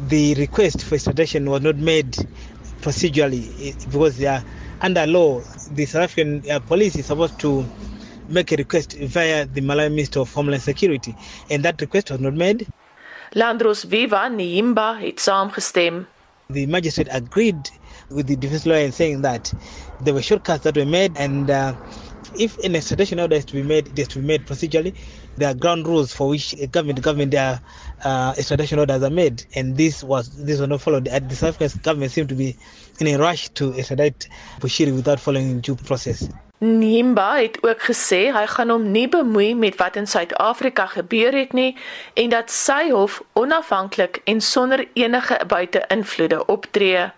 the 0.08 0.34
request 0.34 0.84
for 0.84 0.96
extradition 0.96 1.50
was 1.50 1.62
not 1.62 1.76
made 1.78 2.28
procedurally 2.82 3.44
because 3.92 4.18
they 4.18 4.28
are 4.28 4.44
under 4.82 5.06
law 5.08 5.42
the 5.72 5.86
South 5.86 6.04
African 6.04 6.44
uh, 6.50 6.60
police 6.60 6.96
is 6.96 7.06
supposed 7.06 7.40
to 7.40 7.66
make 8.30 8.52
a 8.52 8.56
request 8.58 8.94
via 8.94 9.46
the 9.46 9.62
Malawi 9.62 9.90
Minister 9.92 10.20
of 10.20 10.34
Homeland 10.34 10.62
Security 10.62 11.16
and 11.50 11.64
that 11.64 11.80
request 11.82 12.12
was 12.12 12.20
not 12.20 12.34
made. 12.34 12.68
Landros 13.36 13.84
Viva 13.86 14.30
Niimba 14.30 15.00
het 15.00 15.18
saamgestem. 15.18 16.06
The 16.50 16.66
magistrate 16.66 17.10
agreed 17.12 17.70
with 18.10 18.28
the 18.28 18.36
defense 18.38 18.66
lawyer 18.66 18.86
in 18.86 18.92
saying 18.94 19.22
that 19.22 19.54
there 20.00 20.14
were 20.14 20.22
shortcuts 20.22 20.64
that 20.64 20.78
were 20.78 20.86
made 20.86 21.18
and 21.18 21.50
uh, 21.50 21.74
if 22.36 22.58
an 22.60 22.76
extradition 22.76 23.20
order 23.20 23.36
is 23.36 23.46
to 23.46 23.54
be 23.54 23.64
made 23.64 23.88
it 23.88 24.00
is 24.00 24.08
to 24.10 24.20
be 24.20 24.26
made 24.26 24.46
procedurally. 24.46 24.94
There 25.36 25.50
are 25.50 25.54
ground 25.54 25.88
rules 25.88 26.14
for 26.14 26.30
which 26.30 26.56
government 26.72 27.02
government 27.02 27.32
their 27.32 27.60
uh, 28.04 28.34
extradition 28.38 28.80
orders 28.80 29.04
are 29.04 29.10
made 29.10 29.46
and 29.56 29.76
this 29.78 30.04
was 30.04 30.30
this 30.46 30.60
was 30.60 30.70
not 30.70 30.82
followed. 30.82 31.06
The 31.06 31.36
South 31.36 31.56
African 31.62 31.82
government 31.82 32.12
seemed 32.12 32.30
to 32.30 32.36
be 32.36 32.56
in 33.00 33.08
a 33.14 33.18
rush 33.18 33.48
to 33.54 33.74
extradite 33.74 34.28
Bushiri 34.60 34.92
without 34.92 35.20
following 35.20 35.62
due 35.62 35.76
process 35.76 36.28
Nimba 36.60 37.36
het 37.38 37.58
ook 37.62 37.82
gesê 37.86 38.32
hy 38.34 38.46
gaan 38.50 38.72
hom 38.74 38.92
nie 38.92 39.06
bemoei 39.08 39.52
met 39.56 39.76
wat 39.78 39.96
in 39.96 40.08
Suid-Afrika 40.10 40.88
gebeur 40.90 41.36
het 41.38 41.54
nie 41.54 41.76
en 42.18 42.34
dat 42.34 42.50
sy 42.50 42.90
hof 42.90 43.22
onafhanklik 43.38 44.22
en 44.26 44.42
sonder 44.42 44.88
enige 44.94 45.38
buite-invloede 45.48 46.46
optree. 46.46 47.12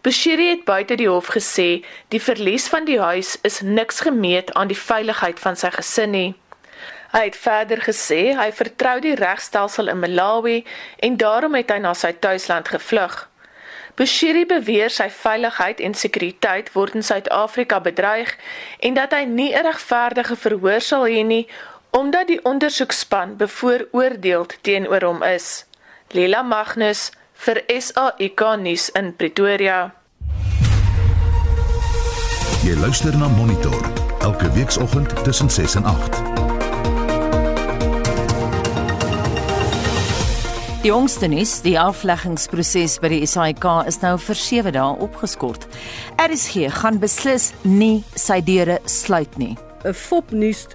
Bushiri 0.00 0.48
het 0.48 0.64
buite 0.64 0.96
die 0.96 1.08
hof 1.08 1.28
gesê 1.36 1.84
die 2.08 2.22
verlies 2.22 2.68
van 2.72 2.88
die 2.88 3.00
huis 3.00 3.36
is 3.42 3.60
niks 3.60 4.00
gemeet 4.00 4.54
aan 4.54 4.72
die 4.72 4.82
veiligheid 4.88 5.40
van 5.40 5.56
sy 5.56 5.68
gesin 5.76 6.16
nie. 6.16 6.30
Hy 7.12 7.26
het 7.26 7.36
verder 7.36 7.84
gesê 7.84 8.22
hy 8.38 8.48
vertrou 8.56 9.00
die 9.04 9.18
regstelsel 9.20 9.92
in 9.92 10.00
Malawi 10.00 10.62
en 11.04 11.20
daarom 11.20 11.60
het 11.60 11.68
hy 11.70 11.78
na 11.84 11.92
sy 11.92 12.12
tuisland 12.16 12.72
gevlug. 12.72 13.29
Bushiri 13.94 14.46
beweer 14.46 14.90
sy 14.90 15.08
veiligheid 15.10 15.80
en 15.80 15.94
sekuriteit 15.94 16.72
word 16.74 16.94
in 16.94 17.02
Suid-Afrika 17.02 17.80
bedreig 17.80 18.36
en 18.78 18.94
dat 18.94 19.12
hy 19.12 19.24
nie 19.24 19.52
'n 19.54 19.64
regverdige 19.66 20.36
verhoor 20.36 20.80
sal 20.80 21.04
hê 21.04 21.24
nie 21.26 21.48
omdat 21.90 22.26
die 22.26 22.40
ondersoekspan 22.44 23.36
bevooroordeeld 23.36 24.58
teenoor 24.62 25.02
hom 25.02 25.22
is. 25.22 25.64
Lela 26.10 26.42
Magnus 26.42 27.10
vir 27.34 27.62
SAK 27.66 28.56
nuus 28.58 28.90
in 28.90 29.16
Pretoria. 29.16 29.94
Jy 32.62 32.76
luister 32.76 33.16
na 33.16 33.28
Monitor 33.28 33.82
elke 34.20 34.52
weekoggend 34.52 35.24
tussen 35.24 35.50
6 35.50 35.74
en 35.74 35.84
8. 35.84 36.29
Die 40.80 40.88
jongste 40.88 41.28
nuus, 41.28 41.58
die 41.60 41.74
afleggingsproses 41.76 42.94
by 43.02 43.10
die 43.12 43.26
SAIK 43.28 43.66
is 43.90 43.98
nou 44.00 44.14
vir 44.16 44.38
7 44.40 44.72
dae 44.72 44.94
opgeskort. 45.04 45.66
RSG 46.16 46.70
gaan 46.72 46.96
beslis 47.02 47.50
nie 47.68 47.98
sy 48.16 48.38
deure 48.40 48.78
sluit 48.88 49.36
nie. 49.36 49.58
'n 49.84 49.92
Fopnuus 49.92 50.66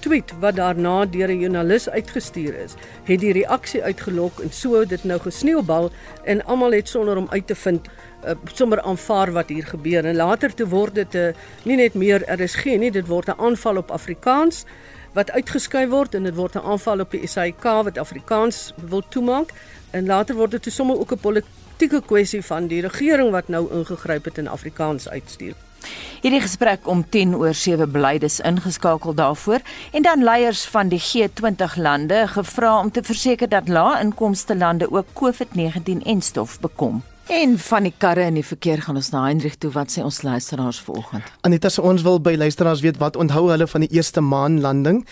tweet 0.00 0.34
wat 0.40 0.56
daarna 0.56 1.04
deur 1.06 1.30
'n 1.30 1.40
joernalis 1.40 1.88
uitgestuur 1.88 2.54
is, 2.54 2.74
het 3.04 3.20
die 3.20 3.32
reaksie 3.32 3.82
uitgelok 3.82 4.40
en 4.40 4.50
so 4.50 4.84
dit 4.84 5.04
nou 5.04 5.18
gesneeubal 5.18 5.90
en 6.24 6.44
almal 6.44 6.72
het 6.72 6.88
sonder 6.88 7.16
om 7.16 7.26
uit 7.30 7.46
te 7.46 7.54
vind 7.54 7.88
uh, 8.26 8.34
sommer 8.54 8.82
aanvaar 8.82 9.32
wat 9.32 9.48
hier 9.48 9.66
gebeur 9.66 10.04
en 10.04 10.16
later 10.16 10.54
toe 10.54 10.66
word 10.66 10.94
dit 10.94 11.14
'n 11.14 11.18
uh, 11.18 11.34
nie 11.64 11.76
net 11.76 11.94
meer 11.94 12.22
RSG 12.26 12.64
nie, 12.64 12.90
dit 12.90 13.06
word 13.06 13.28
'n 13.28 13.38
aanval 13.38 13.76
op 13.76 13.90
Afrikaans 13.90 14.64
wat 15.12 15.30
uitgeskuif 15.30 15.90
word 15.90 16.14
en 16.14 16.22
dit 16.28 16.34
word 16.34 16.54
'n 16.54 16.64
aanval 16.64 17.00
op 17.00 17.10
die 17.10 17.26
SAIK 17.26 17.62
wat 17.62 17.98
Afrikaans 17.98 18.72
wil 18.76 19.02
toemaak 19.08 19.52
en 19.90 20.06
later 20.06 20.34
word 20.34 20.50
dit 20.50 20.72
sommer 20.72 20.98
ook 20.98 21.12
'n 21.12 21.18
politieke 21.18 22.02
kwessie 22.06 22.44
van 22.44 22.66
die 22.66 22.80
regering 22.80 23.30
wat 23.30 23.48
nou 23.48 23.72
ingegryp 23.72 24.24
het 24.24 24.38
en 24.38 24.48
Afrikaans 24.48 25.08
uitstuur. 25.08 25.54
Hierdie 26.22 26.40
gesprek 26.40 26.86
om 26.86 27.08
10 27.08 27.34
oor 27.36 27.54
7 27.54 27.90
blydes 27.90 28.40
ingeskakel 28.40 29.14
daarvoor 29.14 29.60
en 29.92 30.02
dan 30.02 30.22
leiers 30.22 30.64
van 30.64 30.88
die 30.88 31.00
G20 31.00 31.76
lande 31.76 32.26
gevra 32.26 32.80
om 32.80 32.90
te 32.90 33.02
verseker 33.02 33.48
dat 33.48 33.68
lae-inkomste 33.68 34.56
lande 34.56 34.92
ook 34.92 35.06
COVID-19 35.12 36.02
en 36.04 36.22
stof 36.22 36.60
bekom. 36.60 37.02
En 37.26 37.58
van 37.58 37.82
die 37.82 37.92
karre 37.96 38.24
in 38.26 38.34
die 38.34 38.44
verkeer 38.44 38.80
gaan 38.82 38.96
ons 38.98 39.12
na 39.14 39.20
Hendrik 39.28 39.54
toe 39.62 39.70
wat 39.70 39.92
sê 39.94 40.02
ons 40.02 40.22
luisteraars 40.26 40.80
vanoggend. 40.82 41.26
Anita 41.46 41.68
se 41.70 41.82
ons 41.82 42.02
wil 42.02 42.18
by 42.20 42.34
luisteraars 42.34 42.80
weet 42.82 42.98
wat 42.98 43.16
onthou 43.16 43.44
hulle 43.50 43.66
van 43.70 43.84
die 43.84 43.90
eerste 43.94 44.20
maanlanding 44.20 45.04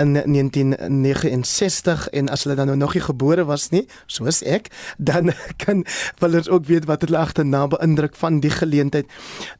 in 0.00 0.14
1969 0.16 2.08
en 2.08 2.30
as 2.32 2.46
hulle 2.46 2.56
dan 2.56 2.70
nou 2.72 2.76
nog 2.80 2.94
nie 2.96 3.02
gebore 3.04 3.44
was 3.44 3.68
nie, 3.70 3.84
soos 4.06 4.40
ek, 4.48 4.70
dan 4.96 5.34
kan 5.64 5.84
wil 6.22 6.38
ons 6.40 6.48
ook 6.48 6.64
weet 6.70 6.88
wat 6.88 7.04
hulle 7.04 7.20
agterna 7.20 7.66
beïndruk 7.68 8.16
van 8.16 8.40
die 8.40 8.52
geleentheid. 8.54 9.04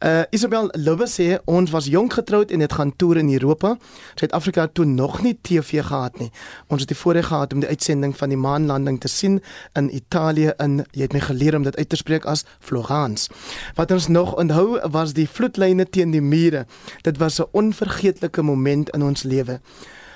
Uh 0.01 0.25
Isabel 0.33 0.73
Lubbe 0.73 1.07
sê 1.13 1.37
ons 1.45 1.71
was 1.77 1.91
jonk 1.93 2.17
getroud 2.17 2.51
en 2.51 2.65
het 2.65 2.73
gaan 2.73 2.95
toer 2.97 3.21
in 3.21 3.33
Europa. 3.37 3.77
Suid-Afrika 4.15 4.65
het 4.67 4.75
toe 4.75 4.89
nog 4.89 5.21
nie 5.23 5.37
TV 5.43 5.85
gehad 5.85 6.19
nie. 6.19 6.31
Ons 6.73 6.87
het 6.87 6.89
die 6.89 6.99
voorreg 6.99 7.29
gehad 7.29 7.53
om 7.53 7.61
die 7.61 7.69
uitsending 7.69 8.17
van 8.17 8.33
die 8.33 8.41
maanlanding 8.41 9.01
te 9.01 9.13
sien 9.13 9.43
in 9.77 9.93
Italië 9.95 10.57
in 10.57 10.81
jy 10.97 11.05
het 11.05 11.13
my 11.13 11.21
geleer 11.29 11.57
om 11.57 11.69
dit 11.69 11.77
uit 11.77 11.89
te 11.89 11.98
spreek 11.99 12.25
as 12.25 12.45
Florence. 12.61 13.29
Wat 13.75 13.93
ons 13.93 14.09
nog 14.09 14.37
onthou 14.39 14.79
was 14.91 15.13
die 15.19 15.29
vloedlyne 15.29 15.85
teen 15.91 16.15
die 16.15 16.23
mure. 16.23 16.67
Dit 17.03 17.19
was 17.19 17.41
'n 17.41 17.51
onvergeetlike 17.53 18.43
moment 18.43 18.91
in 18.91 19.03
ons 19.03 19.23
lewe. 19.23 19.61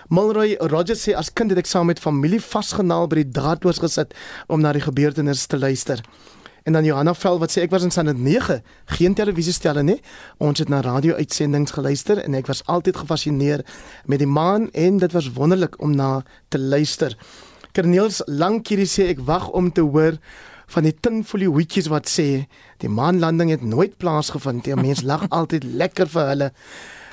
Mulroy 0.08 0.56
Rogers 0.60 1.08
sê 1.08 1.14
as 1.16 1.32
kind 1.32 1.50
het 1.50 1.58
ek 1.58 1.66
saam 1.66 1.86
met 1.86 2.00
familie 2.00 2.40
vasgenaal 2.40 3.06
by 3.06 3.22
die 3.22 3.30
draadloos 3.32 3.78
gesit 3.78 4.14
om 4.46 4.60
na 4.60 4.72
die 4.72 4.84
gebeurtenisse 4.84 5.46
te 5.46 5.58
luister. 5.58 6.02
En 6.62 6.72
dan 6.72 6.84
Johanna 6.84 7.14
Vel 7.14 7.38
wat 7.42 7.50
sê 7.50 7.64
ek 7.64 7.72
was 7.72 7.82
in 7.82 7.90
Sanad 7.90 8.20
9, 8.20 8.60
geen 8.98 9.14
televisiestelle 9.18 9.82
nie. 9.82 9.98
Ons 10.38 10.60
het 10.62 10.68
na 10.70 10.82
radio-uitsendings 10.84 11.74
geluister 11.74 12.20
en 12.22 12.36
ek 12.38 12.46
was 12.46 12.62
altyd 12.70 13.00
gefassineer 13.02 13.64
met 14.06 14.22
die 14.22 14.28
maan 14.30 14.68
en 14.70 15.00
dit 15.02 15.16
was 15.16 15.32
wonderlik 15.34 15.80
om 15.82 15.96
na 15.96 16.22
te 16.48 16.60
luister. 16.60 17.16
Corneels 17.72 18.20
lank 18.28 18.68
hierdie 18.68 18.90
sê 18.90 19.08
ek 19.10 19.24
wag 19.26 19.48
om 19.56 19.72
te 19.72 19.80
hoor 19.80 20.20
van 20.72 20.88
die 20.88 20.94
tinfolie 21.04 21.50
hoetjies 21.52 21.90
wat 21.92 22.08
sê 22.08 22.46
die 22.82 22.90
maanlanding 22.90 23.52
het 23.52 23.62
nooit 23.62 23.98
plaasgevind 24.00 24.66
nie. 24.66 24.76
Mense 24.80 25.06
lag 25.06 25.28
altyd 25.38 25.64
lekker 25.64 26.10
vir 26.12 26.28
hulle. 26.32 26.50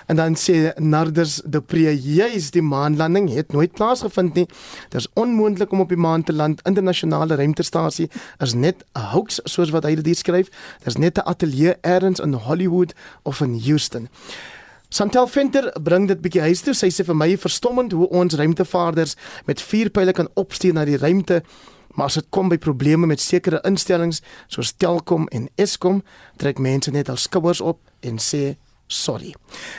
En 0.10 0.18
dan 0.18 0.34
sê 0.42 0.72
Narders 0.82 1.36
de 1.46 1.62
Pre, 1.62 1.92
juis 1.94 2.50
die 2.56 2.64
maanlanding 2.66 3.28
het 3.30 3.52
nooit 3.54 3.76
plaasgevind 3.78 4.34
nie. 4.34 4.48
Dit 4.90 5.02
is 5.04 5.08
onmoontlik 5.14 5.72
om 5.72 5.84
op 5.84 5.92
die 5.94 6.00
maan 6.02 6.24
te 6.24 6.34
land. 6.34 6.64
Internasionale 6.66 7.36
ruimtestasie 7.38 8.10
is 8.40 8.54
net 8.54 8.84
'n 8.96 9.12
hoax 9.14 9.40
soos 9.44 9.70
wat 9.70 9.84
hy 9.84 9.96
dit 9.96 10.18
skryf. 10.18 10.50
Dit 10.80 10.88
is 10.88 10.98
net 10.98 11.18
'n 11.18 11.30
ateljee 11.30 11.76
elders 11.82 12.20
in 12.20 12.34
Hollywood 12.34 12.94
of 13.24 13.42
in 13.42 13.60
Houston. 13.60 14.10
Santel 14.90 15.28
Venter 15.28 15.74
bring 15.82 16.08
dit 16.08 16.22
bietjie 16.22 16.42
huis 16.42 16.62
toe. 16.62 16.74
Sy 16.74 16.90
sê 16.90 17.06
vir 17.06 17.16
my 17.16 17.38
verstommend 17.38 17.92
hoe 17.92 18.10
ons 18.10 18.34
ruimtevaarders 18.34 19.16
met 19.46 19.62
vier 19.62 19.90
pile 19.90 20.12
kan 20.12 20.30
opsteek 20.34 20.74
na 20.74 20.86
die 20.86 20.98
ruimte. 20.98 21.44
Maar 21.96 22.06
as 22.06 22.14
dit 22.14 22.26
kom 22.30 22.50
by 22.50 22.58
probleme 22.58 23.08
met 23.08 23.22
sekere 23.22 23.62
instellings 23.68 24.22
soos 24.48 24.74
Telkom 24.78 25.28
en 25.28 25.50
Eskom, 25.56 26.04
trek 26.38 26.60
mense 26.60 26.92
net 26.92 27.10
al 27.10 27.18
skouers 27.18 27.62
op 27.62 27.80
en 28.00 28.20
sê 28.20 28.56
sorry. 28.90 29.36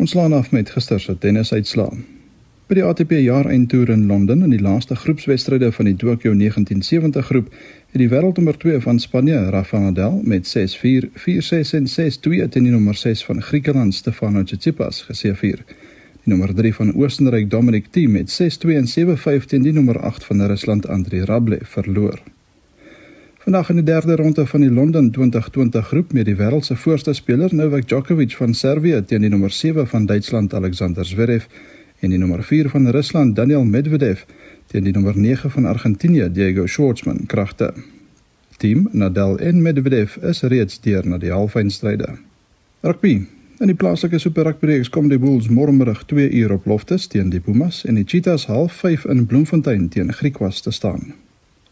Ons 0.00 0.16
slaan 0.16 0.32
af 0.32 0.50
met 0.56 0.72
gister 0.72 1.00
se 1.00 1.14
tennisuitslae. 1.18 2.02
By 2.72 2.78
die 2.78 2.84
ATP 2.88 3.10
jaareindtoer 3.20 3.90
in 3.92 4.06
Londen 4.08 4.46
in 4.46 4.52
die 4.54 4.62
laaste 4.62 4.96
groepswedstryde 4.96 5.68
van 5.76 5.90
die 5.90 5.96
Tokyo 6.00 6.32
1970 6.32 7.26
groep 7.28 7.50
het 7.52 8.00
die 8.00 8.08
wêreldnommer 8.08 8.56
2 8.56 8.80
van 8.80 9.00
Spanje, 9.02 9.36
Rafael 9.52 9.90
Nadal, 9.90 10.14
met 10.24 10.48
6-4, 10.48 11.10
4-6 11.26 11.74
en 11.76 11.90
6-2 11.92 12.48
teen 12.54 12.70
die 12.70 12.72
nommer 12.72 12.96
6 12.96 13.26
van 13.28 13.42
Griekeland, 13.44 13.92
Stefanos 13.94 14.48
Tsitsipas, 14.48 15.02
geseëvier. 15.10 15.60
Die 16.22 16.30
nommer 16.30 16.54
3 16.54 16.74
van 16.74 16.94
Oostenryk 16.94 17.48
Dominic 17.50 17.88
Thiem 17.90 18.14
het 18.14 18.30
6-2 18.30 18.76
en 18.78 18.86
7-5 18.86 19.46
teen 19.50 19.64
die 19.66 19.72
nommer 19.74 19.98
8 19.98 20.24
van 20.24 20.46
Rusland 20.46 20.86
Andrei 20.86 21.24
Rublev 21.26 21.66
verloor. 21.68 22.20
Vandag 23.42 23.70
in 23.70 23.80
die 23.80 23.84
derde 23.84 24.16
ronde 24.16 24.46
van 24.46 24.60
die 24.60 24.70
Londen 24.70 25.10
2020 25.10 25.86
groep 25.86 26.12
met 26.12 26.28
die 26.30 26.36
wêreld 26.38 26.64
se 26.64 26.76
voorste 26.76 27.12
speler 27.12 27.54
Novak 27.54 27.88
Djokovic 27.88 28.36
van 28.38 28.54
Servië 28.54 29.02
teen 29.02 29.26
die 29.26 29.30
nommer 29.30 29.50
7 29.50 29.86
van 29.86 30.06
Duitsland 30.06 30.54
Alexander 30.54 31.04
Zverev 31.04 31.50
en 31.98 32.14
die 32.14 32.18
nommer 32.18 32.44
4 32.44 32.70
van 32.70 32.86
Rusland 32.88 33.36
Daniel 33.36 33.64
Medvedev 33.64 34.22
teen 34.66 34.84
die 34.84 34.94
nommer 34.94 35.18
9 35.18 35.50
van 35.50 35.66
Argentinië 35.66 36.30
Diego 36.32 36.66
Schwartzman 36.66 37.26
kragte. 37.26 37.72
Team 38.56 38.88
Nadal 38.92 39.38
en 39.38 39.62
Medvedev 39.62 40.16
is 40.22 40.42
reeds 40.42 40.80
deur 40.80 41.06
na 41.06 41.18
die 41.18 41.34
halfeindstryde. 41.34 42.14
Rugby 42.80 43.24
In 43.62 43.70
die 43.70 43.76
plaaslike 43.78 44.18
Super 44.18 44.42
Rugby 44.42 44.66
reeks 44.66 44.88
kom 44.90 45.06
die 45.06 45.20
Bulls 45.22 45.44
môremiddag 45.46 46.00
2 46.10 46.24
uur 46.34 46.56
op 46.56 46.64
Loftus 46.66 47.04
teen 47.06 47.28
die 47.30 47.38
Pumas 47.38 47.84
en 47.86 47.94
die 47.94 48.02
Cheetahs 48.02 48.48
half 48.50 48.80
5 48.80 49.04
in 49.12 49.20
Bloemfontein 49.30 49.84
teen 49.88 50.10
Griquas 50.12 50.58
te 50.64 50.72
staan. 50.74 51.12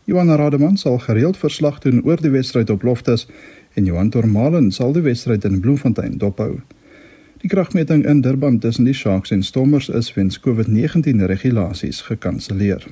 Johan 0.06 0.30
Rademan 0.30 0.78
sal 0.78 1.00
gereeld 1.02 1.40
verslag 1.40 1.80
doen 1.82 1.98
oor 2.06 2.22
die 2.22 2.30
wedstryd 2.30 2.70
op 2.70 2.86
Loftus 2.86 3.26
en 3.74 3.90
Johan 3.90 4.14
Tormalen 4.14 4.70
sal 4.70 4.94
die 4.94 5.02
wedstryd 5.02 5.44
in 5.50 5.58
Bloemfontein 5.60 6.14
dophou. 6.22 6.60
Die 7.42 7.50
kragmeting 7.50 8.06
in 8.06 8.22
Durban 8.22 8.62
tussen 8.62 8.86
die 8.86 8.94
Sharks 8.94 9.34
en 9.34 9.42
Stormers 9.42 9.88
is 9.88 10.14
weens 10.14 10.38
COVID-19 10.38 11.26
regulasies 11.26 12.04
gekanselleer. 12.06 12.86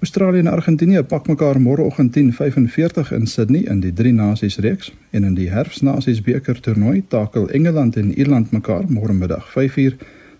Australië 0.00 0.38
en 0.38 0.46
Argentinië 0.46 1.02
pak 1.02 1.26
mekaar 1.26 1.58
môreoggend 1.60 2.12
10:45 2.12 3.12
in 3.12 3.26
Sydney 3.26 3.60
in 3.60 3.80
die 3.80 3.92
Drie 3.92 4.12
Nasies 4.12 4.56
reeks 4.58 4.92
en 5.10 5.24
in 5.24 5.34
die 5.34 5.50
Herfsnasies 5.50 6.22
beker 6.22 6.60
toernooi 6.60 7.02
takel 7.08 7.50
Engeland 7.50 7.96
en 7.96 8.14
Ierland 8.18 8.50
mekaar 8.50 8.84
môre 8.88 9.12
middag 9.12 9.50
5:00, 9.56 9.96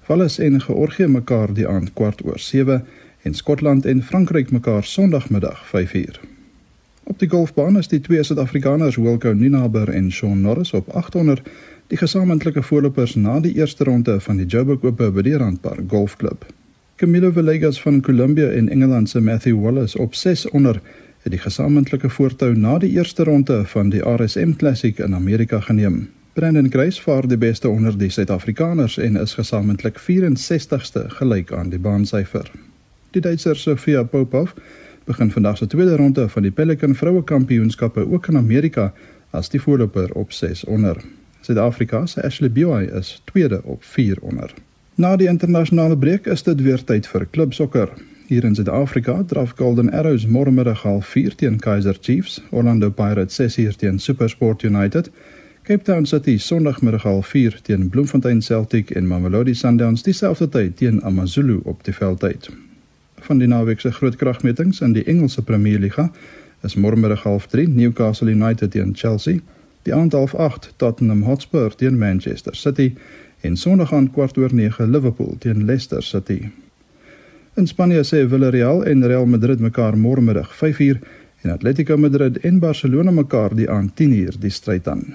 Wales 0.07 0.39
en 0.39 0.61
Georgië 0.61 1.07
mekaar 1.07 1.53
die 1.55 1.69
aand 1.69 1.93
kwart 1.93 2.25
oor 2.25 2.39
7 2.39 2.85
en 3.23 3.35
Skotland 3.35 3.87
en 3.87 4.03
Frankryk 4.03 4.51
mekaar 4.51 4.85
Sondagmiddag 4.85 5.67
5:00. 5.67 6.21
Op 7.03 7.19
die 7.19 7.29
golfbaan 7.29 7.79
is 7.79 7.89
die 7.89 8.01
twee 8.01 8.23
Suid-Afrikaners 8.23 8.97
Wilco 8.97 9.33
Ninaber 9.33 9.89
en 9.89 10.13
Shaun 10.13 10.41
Norris 10.41 10.73
op 10.73 10.89
800 10.89 11.43
die 11.87 11.99
gesamentlike 11.99 12.63
voorlopers 12.63 13.15
na 13.15 13.41
die 13.41 13.55
eerste 13.55 13.85
ronde 13.85 14.21
van 14.21 14.37
die 14.37 14.47
Joburg 14.47 14.83
Ope 14.85 15.11
by 15.11 15.23
die 15.23 15.37
Randpark 15.37 15.83
Golfklub. 15.89 16.60
Camilo 17.01 17.31
Villegas 17.31 17.83
van 17.83 18.01
Colombia 18.01 18.49
en 18.49 18.69
Engeland 18.69 19.09
se 19.09 19.21
Matthew 19.21 19.61
Wallace 19.61 19.99
op 19.99 20.15
6 20.15 20.49
onder 20.49 20.81
het 21.23 21.33
die 21.33 21.41
gesamentlike 21.41 22.11
voortou 22.11 22.57
na 22.57 22.79
die 22.79 22.91
eerste 22.91 23.25
ronde 23.25 23.65
van 23.65 23.89
die 23.89 24.01
RSM 24.05 24.53
Classic 24.57 24.99
in 24.99 25.15
Amerika 25.15 25.61
geneem. 25.61 26.11
Brandon 26.33 26.71
Grace 26.71 27.03
vaar 27.03 27.29
die 27.29 27.39
beste 27.39 27.69
onder 27.69 27.99
die 27.99 28.11
Suid-Afrikaners 28.11 28.99
en 28.99 29.17
is 29.17 29.35
gesamentlik 29.35 29.97
64ste 29.99 31.07
gelyk 31.07 31.53
aan 31.53 31.69
die 31.69 31.79
baansyfer. 31.79 32.51
Die 33.11 33.23
Duitser 33.23 33.57
Sofia 33.57 34.03
Popov 34.03 34.53
begin 35.05 35.31
vandag 35.31 35.57
se 35.57 35.67
tweede 35.67 35.97
ronde 35.97 36.29
van 36.29 36.43
die 36.43 36.53
Pelican 36.53 36.95
Vroue 36.95 37.25
Kampioenskappe 37.25 38.11
ook 38.13 38.27
in 38.27 38.37
Amerika 38.37 38.93
as 39.31 39.49
die 39.49 39.61
voorloper 39.61 40.13
op 40.13 40.33
6 40.33 40.65
onder. 40.65 41.01
Suid-Afrika 41.41 42.07
se 42.07 42.23
Ashley 42.23 42.53
Buy 42.53 42.91
is 42.93 43.23
tweede 43.25 43.63
op 43.65 43.85
4 43.85 44.19
onder. 44.21 44.55
Na 45.01 45.15
die 45.17 45.29
internasionale 45.31 45.97
breek 45.97 46.27
is 46.29 46.43
dit 46.45 46.59
weer 46.61 46.83
tyd 46.85 47.07
vir 47.09 47.23
klubsokker. 47.33 47.89
Hier 48.29 48.45
in 48.45 48.53
Suid-Afrika 48.55 49.15
draf 49.31 49.55
Golden 49.57 49.89
Arrows 49.97 50.27
môremiddag 50.29 50.83
half 50.85 51.07
4 51.15 51.37
teen 51.41 51.57
Kaizer 51.57 51.97
Chiefs, 52.01 52.35
Orlando 52.51 52.91
Pirates 52.91 53.39
6 53.41 53.57
uur 53.63 53.79
teen 53.81 53.99
SuperSport 53.99 54.65
United, 54.69 55.09
Cape 55.63 55.87
Town 55.89 56.05
City 56.07 56.37
Sondagmiddag 56.39 57.07
half 57.09 57.31
4 57.33 57.57
teen 57.63 57.89
Bloemfontein 57.89 58.43
Celtic 58.43 58.91
en 58.91 59.07
Mamelodi 59.09 59.55
Sundowns 59.55 60.05
dieselfde 60.05 60.49
tyd 60.49 60.77
teen 60.77 61.01
AmaZulu 61.03 61.63
op 61.65 61.81
die 61.85 61.97
veldtyd. 61.97 62.51
Van 63.25 63.41
die 63.41 63.49
naweek 63.49 63.81
se 63.81 63.95
groot 63.97 64.21
kragmetings 64.21 64.83
in 64.85 64.93
die 64.93 65.07
Engelse 65.09 65.43
Premier 65.43 65.81
Liga 65.81 66.11
is 66.61 66.77
môremiddag 66.77 67.25
half 67.25 67.49
3 67.49 67.73
Newcastle 67.73 68.29
United 68.29 68.77
teen 68.77 68.93
Chelsea, 68.93 69.41
die 69.89 69.97
aand 69.97 70.13
half 70.13 70.37
8 70.37 70.75
Tottenham 70.77 71.25
Hotspur 71.25 71.73
teen 71.73 71.97
Manchester 71.99 72.53
City 72.55 72.93
en 73.41 73.57
Sondag 73.57 73.93
aan 73.93 74.11
kwart 74.11 74.37
oor 74.39 74.55
9 74.55 74.91
Liverpool 74.91 75.37
teen 75.39 75.65
Leicester 75.65 76.03
City. 76.03 76.51
In 77.55 77.67
Spanje 77.67 78.05
sê 78.05 78.27
Villarreal 78.29 78.85
en 78.87 79.07
Real 79.07 79.27
Madrid 79.27 79.61
mekaar 79.61 79.97
môremiddag 79.99 80.53
5uur 80.55 81.01
en 81.43 81.51
Atletico 81.51 81.97
Madrid 81.97 82.39
en 82.45 82.59
Barcelona 82.59 83.11
mekaar 83.11 83.55
die 83.55 83.71
aand 83.71 83.93
10uur 84.01 84.39
die 84.39 84.51
stryd 84.51 84.89
aan. 84.89 85.15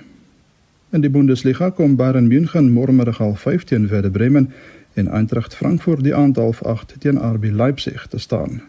In 0.91 1.01
die 1.01 1.09
Bundesliga 1.09 1.69
kom 1.69 1.95
Bayern 1.95 2.27
München 2.27 2.71
môremiddag 2.73 3.21
al 3.21 3.35
5 3.35 3.63
teen 3.63 3.89
Werder 3.89 4.11
Bremen 4.11 4.51
en 4.93 5.07
Eintracht 5.07 5.55
Frankfurt 5.55 6.03
die 6.03 6.15
aand 6.15 6.37
half 6.37 6.63
8 6.63 6.95
teen 6.99 7.19
RB 7.19 7.51
Leipzig 7.51 8.07
te 8.07 8.19
staan. 8.19 8.61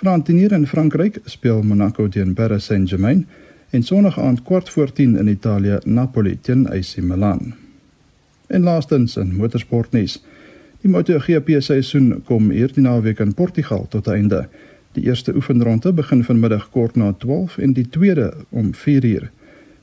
Vanaand 0.00 0.28
in 0.28 0.66
Frankryk 0.66 1.20
speel 1.24 1.62
Monaco 1.62 2.08
teen 2.08 2.34
Paris 2.34 2.64
Saint-Germain 2.64 3.26
en 3.70 3.82
Sondag 3.82 4.18
aand 4.18 4.42
kwart 4.42 4.70
voor 4.70 4.92
10 4.92 5.16
in 5.16 5.28
Italië 5.28 5.78
Napoli 5.84 6.38
teen 6.40 6.68
AC 6.68 6.96
Milan. 6.96 7.59
En 8.50 8.62
laastens 8.62 9.16
in 9.16 9.36
motorsportnuus. 9.36 10.16
Die 10.82 10.90
MotoGP 10.90 11.60
seisoen 11.62 12.22
kom 12.26 12.48
hierdie 12.50 12.82
naweek 12.82 13.20
in 13.22 13.34
Portugal 13.34 13.86
tot 13.92 14.08
einde. 14.10 14.48
Die 14.98 15.04
eerste 15.06 15.34
oefenronde 15.38 15.92
begin 15.94 16.24
vanmiddag 16.26 16.66
kort 16.74 16.96
na 16.98 17.12
12 17.12 17.58
en 17.58 17.76
die 17.78 17.86
tweede 17.88 18.32
om 18.48 18.72
4uur. 18.74 19.30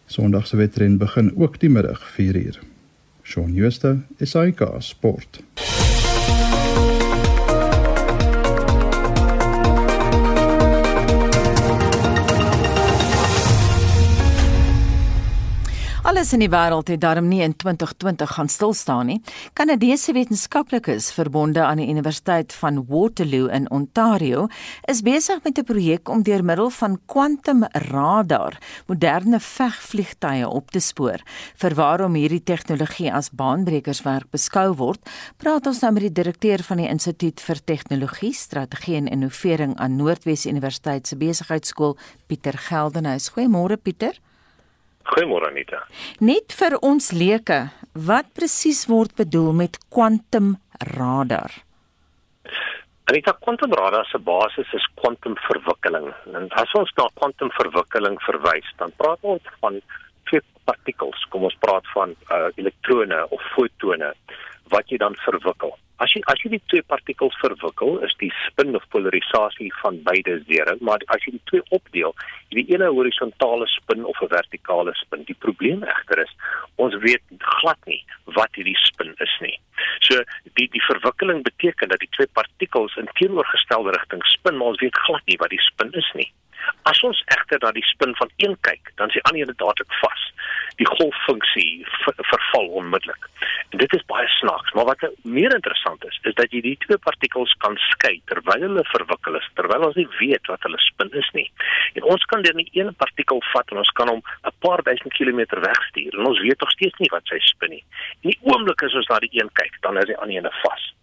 Sondag 0.05 0.47
se 0.47 0.59
wedren 0.59 0.97
begin 0.97 1.31
ook 1.35 1.59
die 1.59 1.69
middag 1.69 2.03
4uur. 2.19 2.59
Shaun 3.23 3.55
Schuster, 3.55 4.03
SAK 4.19 4.67
Sport. 4.79 5.43
Alles 16.17 16.33
in 16.33 16.41
die 16.41 16.49
wêreld 16.49 16.87
het 16.89 17.01
darm 17.03 17.27
nie 17.29 17.43
in 17.45 17.51
2020 17.53 18.31
gaan 18.33 18.47
stil 18.49 18.71
staan 18.73 19.05
nie. 19.05 19.19
Kanadese 19.53 20.15
wetenskaplikes 20.17 21.11
verbonde 21.13 21.61
aan 21.61 21.77
die 21.77 21.85
Universiteit 21.93 22.55
van 22.57 22.79
Waterloo 22.89 23.51
in 23.53 23.67
Ontario 23.69 24.47
is 24.89 25.03
besig 25.05 25.43
met 25.43 25.59
'n 25.59 25.63
projek 25.63 26.09
om 26.09 26.23
deur 26.23 26.43
middel 26.43 26.69
van 26.69 26.97
kwantumradar 27.05 28.57
moderne 28.87 29.39
vegvliegtuie 29.39 30.49
op 30.49 30.71
te 30.71 30.79
spoor. 30.79 31.21
Vir 31.55 31.75
waarom 31.75 32.13
hierdie 32.13 32.43
tegnologie 32.43 33.13
as 33.13 33.29
baanbrekerswerk 33.29 34.31
beskou 34.31 34.73
word, 34.73 35.09
praat 35.37 35.67
ons 35.67 35.81
nou 35.81 35.91
met 35.91 36.01
die 36.01 36.21
direkteur 36.21 36.63
van 36.63 36.77
die 36.77 36.89
Instituut 36.89 37.41
vir 37.41 37.63
Tegnologie, 37.63 38.33
Strategie 38.33 38.95
en 38.95 39.07
Innovering 39.07 39.77
aan 39.77 39.95
Noordwes 39.95 40.45
Universiteit 40.45 41.07
se 41.07 41.15
Besigheidsskool, 41.15 41.97
Pieter 42.25 42.57
Geldenhuys. 42.57 43.29
Goeiemôre 43.29 43.77
Pieter. 43.77 44.19
Goeiemôre 45.07 45.47
Anita. 45.51 45.83
Net 46.19 46.53
vir 46.59 46.75
ons 46.83 47.11
leuke, 47.15 47.61
wat 48.07 48.27
presies 48.35 48.85
word 48.91 49.15
bedoel 49.15 49.53
met 49.55 49.79
kwantumradar? 49.93 51.53
Anita, 53.07 53.31
kwantumradar 53.39 54.03
se 54.11 54.19
basis 54.19 54.73
is 54.75 54.85
kwantumverwikkeling. 54.99 56.09
En 56.35 56.49
as 56.59 56.73
ons 56.75 56.91
na 56.99 57.07
kwantumverwikkeling 57.21 58.19
verwys, 58.25 58.67
dan 58.81 58.91
praat 58.99 59.23
ons 59.23 59.53
van 59.61 59.79
twee 60.27 60.43
partikels, 60.67 61.23
kom 61.31 61.47
ons 61.47 61.55
praat 61.63 61.87
van 61.95 62.11
uh, 62.27 62.49
elektrone 62.59 63.21
of 63.31 63.51
fotone 63.55 64.11
wat 64.73 64.91
jy 64.91 64.99
dan 64.99 65.15
verwikkel. 65.23 65.71
As 66.03 66.11
jy 66.13 66.21
as 66.31 66.41
jy 66.43 66.51
die 66.53 66.61
twee 66.69 66.83
partikels 66.85 67.37
verwikkel, 67.41 67.95
is 68.05 68.13
die 68.21 68.29
spin 68.43 68.75
of 68.77 68.83
polarisasie 68.93 69.71
van 69.81 69.97
beide 70.05 70.35
zero, 70.49 70.75
maar 70.85 71.01
as 71.15 71.23
jy 71.25 71.33
die 71.37 71.45
twee 71.49 71.63
opdeel, 71.77 72.13
jy 72.51 72.61
die 72.61 72.75
ene 72.75 72.91
horisontale 72.93 73.65
spin 73.73 74.05
of 74.05 74.21
'n 74.21 74.29
vertikale 74.35 74.93
spin. 75.01 75.25
Die 75.25 75.39
probleem 75.45 75.83
egter 75.83 76.21
is 76.25 76.33
ons 76.77 76.95
weet 77.01 77.23
glad 77.57 77.79
nie 77.85 78.03
wat 78.37 78.53
hierdie 78.53 78.77
spin 78.83 79.15
is 79.25 79.35
nie. 79.41 79.57
So 80.01 80.21
die 80.59 80.69
die 80.69 80.85
verwikkeling 80.85 81.43
beteken 81.43 81.89
dat 81.89 81.99
die 81.99 82.13
twee 82.17 82.29
partikels 82.33 82.97
in 82.97 83.09
teenoorgestelde 83.17 83.97
rigtings 83.97 84.37
spin, 84.37 84.57
maar 84.57 84.75
ons 84.75 84.83
weet 84.85 85.05
glad 85.07 85.25
nie 85.25 85.41
wat 85.41 85.49
die 85.49 85.65
spin 85.71 85.91
is 85.93 86.11
nie. 86.13 86.31
As 86.83 87.01
ons 87.07 87.19
egter 87.33 87.59
na 87.63 87.71
die 87.71 87.85
spin 87.85 88.13
van 88.19 88.29
een 88.43 88.55
kyk, 88.67 88.91
dan 88.99 89.07
is 89.07 89.17
die 89.17 89.23
ander 89.23 89.47
een 89.47 89.59
dadelik 89.61 89.93
vas. 90.01 90.23
Die 90.75 90.87
golffunksie 90.87 91.85
verval 92.31 92.67
onmiddellik. 92.81 93.29
En 93.71 93.77
dit 93.77 93.93
is 93.93 94.05
baie 94.11 94.27
snaaks, 94.27 94.73
maar 94.73 94.85
wat 94.85 95.05
meer 95.23 95.53
interessant 95.55 95.86
is, 96.07 96.19
is 96.23 96.35
dat 96.35 96.51
jy 96.51 96.61
die 96.61 96.77
twee 96.83 96.97
partikels 96.97 97.53
kan 97.63 97.77
skei 97.77 98.21
terwyl 98.25 98.65
hulle 98.65 98.83
verwikkel 98.91 99.37
is, 99.39 99.47
terwyl 99.59 99.87
ons 99.87 99.95
nie 99.95 100.07
weet 100.19 100.47
wat 100.51 100.63
hulle 100.67 100.79
spin 100.83 101.11
is 101.21 101.29
nie. 101.33 101.47
En 101.99 102.03
ons 102.03 102.25
kan 102.31 102.41
dan 102.41 102.61
die 102.61 102.69
een 102.73 102.93
partikel 102.95 103.41
vat 103.53 103.71
en 103.71 103.81
ons 103.83 103.93
kan 103.99 104.09
hom 104.09 104.21
'n 104.21 104.55
paar 104.65 104.83
duisend 104.83 105.13
kilometer 105.13 105.61
wegstuur 105.61 106.19
en 106.19 106.25
ons 106.25 106.39
weet 106.39 106.59
nog 106.59 106.71
steeds 106.71 106.97
nie 106.99 107.11
wat 107.11 107.25
sy 107.25 107.39
spin 107.39 107.69
nie. 107.69 107.83
En 108.23 108.29
die 108.29 108.39
oomblik 108.41 108.83
as 108.83 108.95
ons 108.95 109.07
na 109.07 109.19
die 109.19 109.33
een 109.39 109.49
kyk, 109.53 109.81
dan 109.81 109.97
is 109.97 110.05
die 110.05 110.17
ander 110.17 110.35
een 110.35 110.51
vas. 110.63 110.93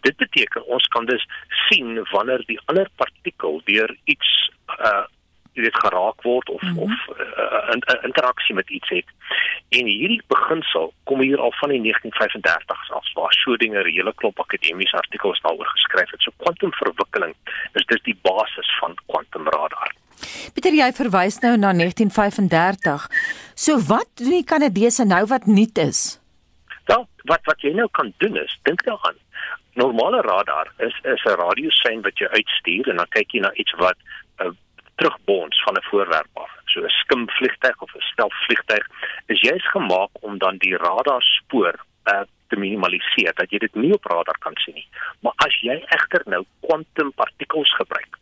Dit 0.00 0.16
beteken 0.16 0.66
ons 0.66 0.86
kan 0.86 1.06
dus 1.06 1.26
sien 1.68 2.06
wanneer 2.10 2.42
die 2.46 2.60
ander 2.66 2.88
partikel 2.96 3.60
deur 3.64 3.96
iets 4.04 4.50
uh 4.78 5.06
jy 5.54 5.62
weet 5.62 5.76
geraak 5.78 6.22
word 6.26 6.48
of 6.50 6.62
mm 6.62 6.68
-hmm. 6.68 6.78
of 6.78 6.90
'n 6.90 7.78
uh, 7.78 7.94
uh, 7.94 8.02
interaksie 8.02 8.54
met 8.54 8.70
iets 8.70 8.88
het. 8.88 9.06
En 9.74 9.88
hierdie 9.90 10.22
beginsel 10.30 10.92
kom 11.10 11.20
hier 11.20 11.40
al 11.42 11.52
van 11.58 11.72
die 11.74 11.80
1935s 11.82 12.92
af 12.98 13.08
waar 13.18 13.34
Schrödinger 13.34 13.86
'n 13.86 13.94
hele 13.96 14.14
klomp 14.14 14.38
akademiese 14.40 14.96
artikels 14.96 15.40
daaroor 15.40 15.66
geskryf 15.66 16.10
het. 16.10 16.22
So 16.22 16.30
kwantumverwikkeling 16.36 17.34
is 17.72 17.86
dis 17.86 18.02
die 18.02 18.18
basis 18.22 18.68
van 18.80 18.94
kwantumradar. 19.06 19.94
Pieter, 20.54 20.72
jy 20.72 20.92
verwys 20.92 21.40
nou 21.40 21.56
na 21.56 21.72
1935. 21.72 23.08
So 23.54 23.78
wat 23.78 24.08
doen 24.14 24.30
die 24.30 24.44
Kanadese 24.44 25.04
nou 25.04 25.26
wat 25.26 25.46
nuut 25.46 25.78
is? 25.78 26.20
Wel, 26.84 27.08
wat 27.24 27.40
wat 27.44 27.60
jy 27.60 27.72
nou 27.72 27.88
kan 27.90 28.12
doen 28.16 28.36
is, 28.36 28.58
dink 28.62 28.84
daaraan 28.84 29.18
normale 29.74 30.20
radar 30.20 30.72
is 30.78 30.94
is 31.02 31.24
'n 31.24 31.40
radiosein 31.44 32.02
wat 32.02 32.18
jy 32.18 32.26
uitstuur 32.26 32.88
en 32.90 32.96
dan 32.96 33.08
kyk 33.08 33.32
jy 33.32 33.40
na 33.40 33.52
iets 33.52 33.74
wat 33.76 33.96
uh, 34.38 34.50
terugbons 34.96 35.62
van 35.64 35.74
'n 35.74 35.86
voorwerp 35.90 36.30
af. 36.34 36.53
So 36.66 36.80
'n 36.80 36.88
skimvliegtuig 36.88 37.82
of 37.82 37.94
'n 37.94 38.06
stelvliegtuig 38.12 38.86
is 39.26 39.40
juis 39.40 39.66
gemaak 39.70 40.10
om 40.20 40.38
dan 40.38 40.56
die 40.58 40.76
radarspoor 40.76 41.76
uh, 42.04 42.22
te 42.48 42.56
minimaliseer 42.56 43.32
dat 43.34 43.50
jy 43.50 43.58
dit 43.58 43.74
nie 43.74 43.92
op 43.92 44.04
radar 44.04 44.38
kan 44.38 44.56
sien 44.56 44.74
nie. 44.74 44.88
Maar 45.20 45.32
as 45.36 45.54
jy 45.60 45.78
egter 45.96 46.22
nou 46.26 46.44
kwantumpartikels 46.60 47.74
gebruik 47.76 48.18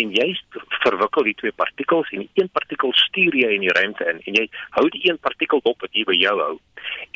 en 0.00 0.12
jy 0.14 0.28
verwikkel 0.82 1.26
die 1.28 1.34
twee 1.40 1.54
partikels 1.62 2.10
en 2.14 2.24
die 2.24 2.42
een 2.42 2.50
partikel 2.52 2.92
stuur 3.06 3.34
jy 3.34 3.50
in 3.56 3.64
die 3.66 3.74
ruimte 3.78 4.06
in 4.12 4.20
en 4.22 4.38
jy 4.40 4.44
hou 4.76 4.86
die 4.94 5.02
een 5.08 5.18
partikel 5.18 5.62
op 5.64 5.80
wat 5.84 5.96
jy 5.96 6.04
by 6.08 6.16
jou 6.20 6.36
hou 6.40 6.54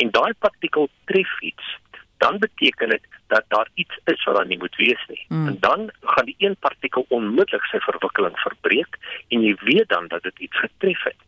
en 0.02 0.12
daai 0.16 0.32
partikel 0.46 0.88
tref 1.10 1.36
iets 1.52 1.76
dan 2.20 2.38
beteken 2.38 2.88
dit 2.88 3.04
dat 3.26 3.44
daar 3.48 3.68
iets 3.74 3.98
is 4.04 4.24
wat 4.24 4.36
daar 4.36 4.46
nie 4.46 4.58
moet 4.58 4.76
wees 4.76 5.02
nie. 5.08 5.24
Mm. 5.28 5.46
En 5.48 5.56
dan 5.60 5.90
gaan 6.00 6.24
die 6.24 6.36
een 6.38 6.56
partikel 6.66 7.04
onmiddellik 7.08 7.64
sy 7.70 7.80
verwikkeling 7.86 8.36
verbreek 8.44 8.98
en 9.28 9.44
jy 9.46 9.54
weet 9.64 9.88
dan 9.88 10.08
dat 10.12 10.22
dit 10.22 10.38
iets 10.48 10.58
getref 10.58 11.02
het. 11.08 11.20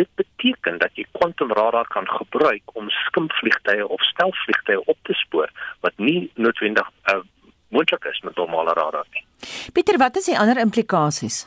Dit 0.00 0.10
beteken 0.14 0.78
dat 0.78 0.90
jy 0.98 1.06
kwantumradar 1.12 1.86
kan 1.94 2.08
gebruik 2.08 2.74
om 2.80 2.90
skimpvliegtye 2.90 3.86
of 3.86 4.02
stelvliegtye 4.10 4.84
op 4.84 4.98
te 5.02 5.14
spoor 5.22 5.50
wat 5.86 5.92
nie 5.96 6.30
noodwendig 6.34 6.90
uh, 7.12 7.20
moontlik 7.68 8.04
is 8.10 8.20
met 8.26 8.36
normale 8.36 8.72
radar 8.72 9.06
nie. 9.14 9.24
Pieter, 9.72 9.98
wat 9.98 10.16
is 10.16 10.30
die 10.32 10.38
ander 10.38 10.58
implikasies? 10.58 11.44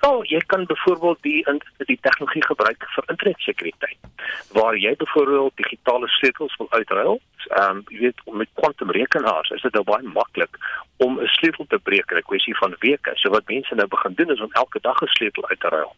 Nou, 0.00 0.24
jy 0.26 0.38
kan 0.46 0.64
byvoorbeeld 0.64 1.22
die 1.22 1.42
die 1.76 1.98
tegnologie 2.00 2.44
gebruik 2.44 2.84
vir 2.94 3.04
internetsekuriteit. 3.06 3.98
Waar 4.52 4.76
jy 4.76 4.94
byvoorbeeld 4.96 5.56
digitale 5.56 6.08
sleutels 6.08 6.56
wil 6.56 6.70
uitruil, 6.70 7.20
ehm 7.48 7.76
um, 7.76 7.82
jy 7.88 7.98
weet 7.98 8.20
met 8.42 8.48
kwantumrekenaars, 8.54 9.50
is 9.50 9.62
dit 9.62 9.72
nou 9.72 9.84
baie 9.84 10.12
maklik 10.14 10.58
om 10.96 11.20
'n 11.20 11.26
sleutel 11.26 11.66
te 11.68 11.78
breek 11.78 12.10
in 12.10 12.16
'n 12.18 12.28
kwessie 12.30 12.56
van 12.56 12.76
weke. 12.78 13.10
So 13.14 13.30
wat 13.30 13.48
mense 13.48 13.74
nou 13.74 13.88
begin 13.88 14.14
doen 14.14 14.30
is 14.30 14.40
om 14.40 14.52
elke 14.52 14.80
dag 14.80 15.02
'n 15.02 15.06
sleutel 15.06 15.48
uit 15.48 15.60
te 15.60 15.68
ruil. 15.68 15.94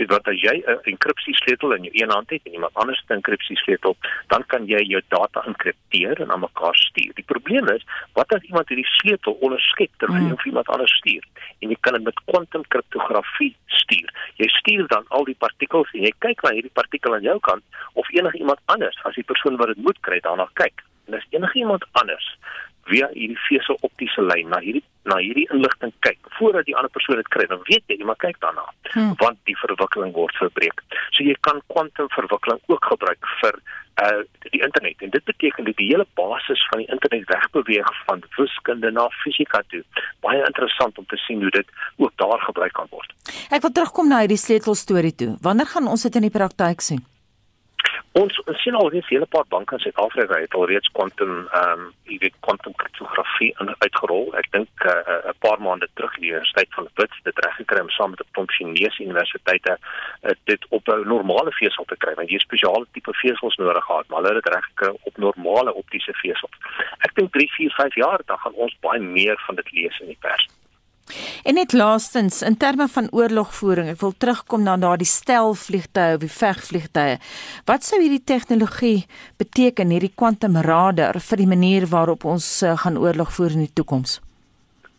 Dit 0.00 0.08
wat 0.08 0.28
as 0.32 0.40
jy 0.40 0.54
'n 0.64 0.78
enkripsie 0.92 1.34
sleutel 1.36 1.74
in 1.76 1.82
jou 1.84 1.94
een 1.94 2.10
hand 2.10 2.30
het 2.30 2.40
en 2.46 2.52
iemand 2.52 2.74
anders 2.74 3.02
'n 3.08 3.12
enkripsie 3.20 3.56
sleutel, 3.56 3.96
dan 4.28 4.46
kan 4.46 4.66
jy 4.66 4.80
jou 4.92 5.02
data 5.08 5.44
enkripteer 5.44 6.20
en 6.20 6.32
aan 6.32 6.40
mekaar 6.40 6.76
stuur. 6.76 7.12
Die 7.14 7.24
probleem 7.32 7.68
is, 7.68 7.84
wat 8.12 8.32
as 8.32 8.42
iemand 8.42 8.68
hierdie 8.68 8.92
sleutel 8.98 9.32
onderskep 9.32 9.90
terwyl 9.98 10.22
jy 10.22 10.36
mm. 10.36 10.44
iemand 10.44 10.68
anders 10.68 10.96
stuur 10.96 11.24
en 11.60 11.68
jy 11.68 11.76
kan 11.80 11.92
dit 11.92 12.02
met 12.02 12.20
kwantumkriptografie 12.24 13.56
stuur. 13.66 14.08
Jy 14.36 14.48
stuur 14.48 14.86
dan 14.86 15.04
al 15.08 15.24
die 15.24 15.36
partikels 15.38 15.92
en 15.92 16.02
jy 16.02 16.12
kyk 16.18 16.42
na 16.42 16.50
hierdie 16.50 16.76
partikel 16.80 17.14
aan 17.14 17.22
jou 17.22 17.38
kant 17.40 17.62
of 17.92 18.08
enige 18.08 18.38
iemand 18.38 18.60
anders 18.64 18.98
as 19.04 19.14
die 19.14 19.24
persoon 19.24 19.56
wat 19.56 19.66
dit 19.66 19.76
moet 19.76 20.00
kry 20.00 20.20
daarna 20.20 20.48
kyk. 20.54 20.84
En 21.06 21.14
as 21.14 21.26
enige 21.30 21.58
iemand 21.58 21.84
anders 21.92 22.36
via 22.88 23.08
hierdie 23.12 23.38
vesel 23.48 23.78
optiese 23.86 24.22
lyn 24.22 24.48
na 24.48 24.60
hierdie 24.64 24.84
na 25.08 25.16
hierdie 25.16 25.46
inligting 25.54 25.92
kyk 26.04 26.18
voordat 26.38 26.66
die 26.68 26.76
ander 26.76 26.92
persoon 26.92 27.16
dit 27.20 27.28
kry. 27.34 27.46
Dan 27.48 27.62
weet 27.68 27.84
jy 27.88 28.04
maar 28.04 28.18
kyk 28.20 28.40
daarna 28.44 28.66
hmm. 28.92 29.14
want 29.22 29.38
die 29.48 29.56
verwikkeling 29.62 30.12
word 30.16 30.36
verbreek. 30.40 30.82
So 31.10 31.24
jy 31.24 31.36
kan 31.46 31.62
kwantumverwikkeling 31.72 32.60
ook 32.72 32.90
gebruik 32.92 33.30
vir 33.42 33.60
uh 34.00 34.22
die 34.50 34.62
internet. 34.64 35.02
En 35.04 35.10
dit 35.12 35.24
beteken 35.24 35.64
dat 35.64 35.76
die 35.76 35.90
hele 35.90 36.06
basis 36.18 36.62
van 36.70 36.82
die 36.82 36.88
internet 36.88 37.28
wegbeweeg 37.28 37.90
van 38.06 38.22
wiskunde 38.36 38.90
na 38.90 39.08
fisika 39.22 39.62
toe. 39.68 39.82
Baie 40.24 40.40
interessant 40.46 40.98
om 40.98 41.06
te 41.06 41.18
sien 41.26 41.42
hoe 41.42 41.50
dit 41.50 41.68
ook 41.96 42.12
daar 42.16 42.40
gebruik 42.48 42.72
kan 42.72 42.88
word. 42.90 43.12
Ek 43.50 43.62
wil 43.62 43.72
terugkom 43.72 44.08
na 44.08 44.24
hierdie 44.24 44.40
sleutel 44.40 44.74
storie 44.74 45.14
toe. 45.14 45.34
Wanneer 45.44 45.68
gaan 45.74 45.88
ons 45.88 46.06
dit 46.08 46.20
in 46.20 46.28
die 46.28 46.36
praktyk 46.36 46.84
sien 46.84 47.04
Ons 48.18 48.34
sien 48.58 48.74
al 48.74 48.88
reeds 48.90 49.08
hele 49.08 49.26
paar 49.30 49.44
banke 49.48 49.76
in 49.76 49.82
Suid-Afrika 49.84 50.38
het 50.40 50.54
al 50.58 50.66
reeds 50.66 50.90
kwantum 50.98 51.44
ehm 51.46 51.82
um, 51.82 51.84
jy 52.10 52.16
weet 52.24 52.34
kwantum 52.42 52.74
kriptografie 52.74 53.52
uitgerol. 53.84 54.32
Ek 54.40 54.48
dink 54.50 54.68
'n 54.82 54.88
uh, 54.90 55.18
uh, 55.30 55.34
paar 55.38 55.60
maande 55.62 55.88
terug 55.94 56.16
die 56.18 56.32
Universiteit 56.32 56.74
van 56.74 56.88
Wits 56.98 57.20
dit 57.22 57.38
reg 57.44 57.54
gekry 57.56 57.80
om 57.80 57.90
saam 57.90 58.10
met 58.10 58.20
'n 58.20 58.32
klomp 58.32 58.50
Chinese 58.50 59.02
universiteite 59.02 59.78
uh, 59.78 60.30
dit 60.50 60.66
op 60.68 60.88
'n 60.88 61.06
normale 61.06 61.52
vesel 61.52 61.84
te 61.84 61.96
kry. 61.96 62.14
Want 62.14 62.30
jy 62.30 62.38
spesiale 62.38 62.86
tipe 62.92 63.14
vesels 63.14 63.56
nodig 63.56 63.84
gehad, 63.84 64.08
maar 64.08 64.22
hulle 64.22 64.34
het 64.34 64.44
dit 64.44 64.54
reg 64.54 64.64
gekry 64.64 64.92
op 65.02 65.16
normale 65.16 65.74
optiese 65.74 66.12
vesels. 66.12 66.56
Ek 67.06 67.14
dink 67.14 67.32
3, 67.32 67.52
4, 67.52 67.70
5 67.70 67.94
jaar 67.94 68.20
dan 68.26 68.38
gaan 68.38 68.54
ons 68.54 68.76
baie 68.80 69.00
meer 69.00 69.38
van 69.46 69.54
dit 69.54 69.72
lees 69.72 70.00
in 70.00 70.06
die 70.06 70.20
pers. 70.20 70.48
En 71.44 71.54
net 71.54 71.72
laastens 71.72 72.42
in 72.46 72.56
terme 72.56 72.88
van 72.88 73.08
oorlogvoering, 73.12 73.90
ek 73.92 74.00
wil 74.00 74.14
terugkom 74.16 74.64
na 74.66 74.76
daardie 74.80 75.08
stelvliegtuie 75.08 76.16
of 76.16 76.24
die 76.24 76.32
vegvliegtuie. 76.32 77.18
Wat 77.70 77.86
sou 77.86 78.00
hierdie 78.02 78.24
tegnologie 78.24 79.06
beteken 79.40 79.92
hierdie 79.94 80.14
kwantumradar 80.14 81.20
vir 81.20 81.42
die 81.42 81.50
manier 81.50 81.86
waarop 81.90 82.24
ons 82.24 82.62
uh, 82.62 82.76
gaan 82.78 82.98
oorlog 82.98 83.32
voer 83.36 83.56
in 83.56 83.66
die 83.66 83.74
toekoms? 83.74 84.20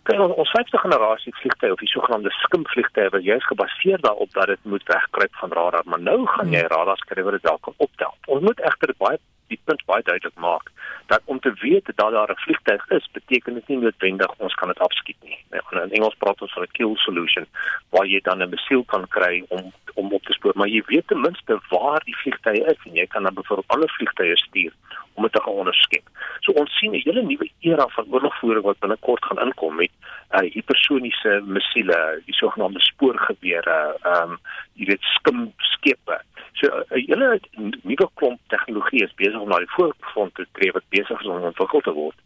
Kyk, 0.10 0.17
ons 0.17 0.50
vyfde 0.56 0.80
generasie 0.82 1.34
vliegtuie 1.38 1.76
of 1.76 1.82
die 1.84 1.91
sogenaamde 1.91 2.32
skimpvliegtuie 2.39 3.12
wat 3.13 3.26
juist 3.26 3.45
gebaseer 3.52 4.02
daarop 4.02 4.32
dat 4.34 4.50
dit 4.50 4.63
moet 4.74 4.88
wegkruip 4.89 5.36
van 5.43 5.54
radar, 5.54 5.86
maar 5.86 6.02
nou 6.02 6.24
gaan 6.26 6.50
jy 6.54 6.63
radars 6.71 7.04
kry 7.12 7.21
wat 7.28 7.38
dit 7.38 7.45
dalk 7.45 7.62
kan 7.67 7.78
optel. 7.86 8.15
Ons 8.26 8.41
moet 8.47 8.63
egter 8.65 8.95
baie 8.97 9.21
die 9.52 9.60
punt 9.70 9.86
baie 9.90 10.04
duidelik 10.08 10.38
maak 10.40 10.72
dat 11.12 11.22
om 11.26 11.40
te 11.40 11.54
weet 11.62 11.86
dat 11.86 11.98
daar 11.98 12.32
'n 12.32 12.44
vliegtyg 12.46 12.90
is, 12.98 13.12
beteken 13.12 13.54
dit 13.54 13.68
nie 13.68 13.78
noodwendig 13.78 14.32
ons 14.38 14.54
kan 14.54 14.68
dit 14.68 14.80
afskiet 14.80 15.22
nie. 15.24 15.40
Nou, 15.50 15.84
in 15.84 15.92
Engels 15.92 16.16
praat 16.18 16.42
ons 16.42 16.54
van 16.54 16.64
'n 16.64 16.76
kill 16.78 16.96
solution 16.96 17.46
waar 17.90 18.06
jy 18.06 18.20
dan 18.24 18.42
'n 18.42 18.50
missiel 18.50 18.84
kan 18.84 19.08
kry 19.08 19.44
om 19.50 19.74
om 19.94 20.14
op 20.14 20.24
te 20.24 20.34
spoor, 20.34 20.54
maar 20.56 20.68
jy 20.68 20.84
weet 20.86 21.08
ten 21.08 21.22
minste 21.22 21.60
waar 21.70 22.02
die 22.06 22.16
vliegtye 22.16 22.66
is 22.66 22.80
en 22.86 22.94
jy 22.96 23.08
kan 23.08 23.24
dan 23.24 23.34
byvoorbeeld 23.34 23.74
alle 23.74 23.88
vliegtye 23.88 24.38
stuur 24.38 24.74
om 25.14 25.24
dit 25.24 25.32
te 25.32 25.42
gaan 25.42 25.54
onderskep. 25.54 26.06
So 26.40 26.52
ons 26.52 26.78
sien 26.78 26.92
'n 26.92 27.04
hele 27.04 27.22
nuwe 27.22 27.50
era 27.60 27.88
van 27.88 28.06
oorlogvoering 28.10 28.64
wat 28.64 28.80
binnekort 28.80 29.26
gaan 29.26 29.40
inkom 29.48 29.76
met 29.76 29.92
uh 30.32 30.40
hipersoniese 30.54 31.42
missiele, 31.46 32.22
die 32.26 32.34
sogenaamde 32.34 32.80
spoorgewere, 32.80 33.98
ehm 34.02 34.32
um, 34.32 34.38
jy 34.74 34.86
weet 34.86 35.02
skim 35.02 35.54
skepe. 35.58 36.22
So 36.60 36.68
'n 36.68 36.84
uh, 36.90 37.06
hele 37.08 37.40
nuwe 37.84 38.10
klomp 38.14 38.40
tegnologie 38.48 39.04
is 39.04 39.14
besig 39.16 39.40
om 39.40 39.50
na 39.50 39.58
die 39.58 39.74
voorgrond 39.76 40.36
te 40.36 40.46
tree 40.52 40.72
wat 40.72 40.90
besig 40.90 41.20
is 41.20 41.28
om 41.28 41.42
ontwikkel 41.42 41.82
te 41.82 41.94
word. 41.94 42.18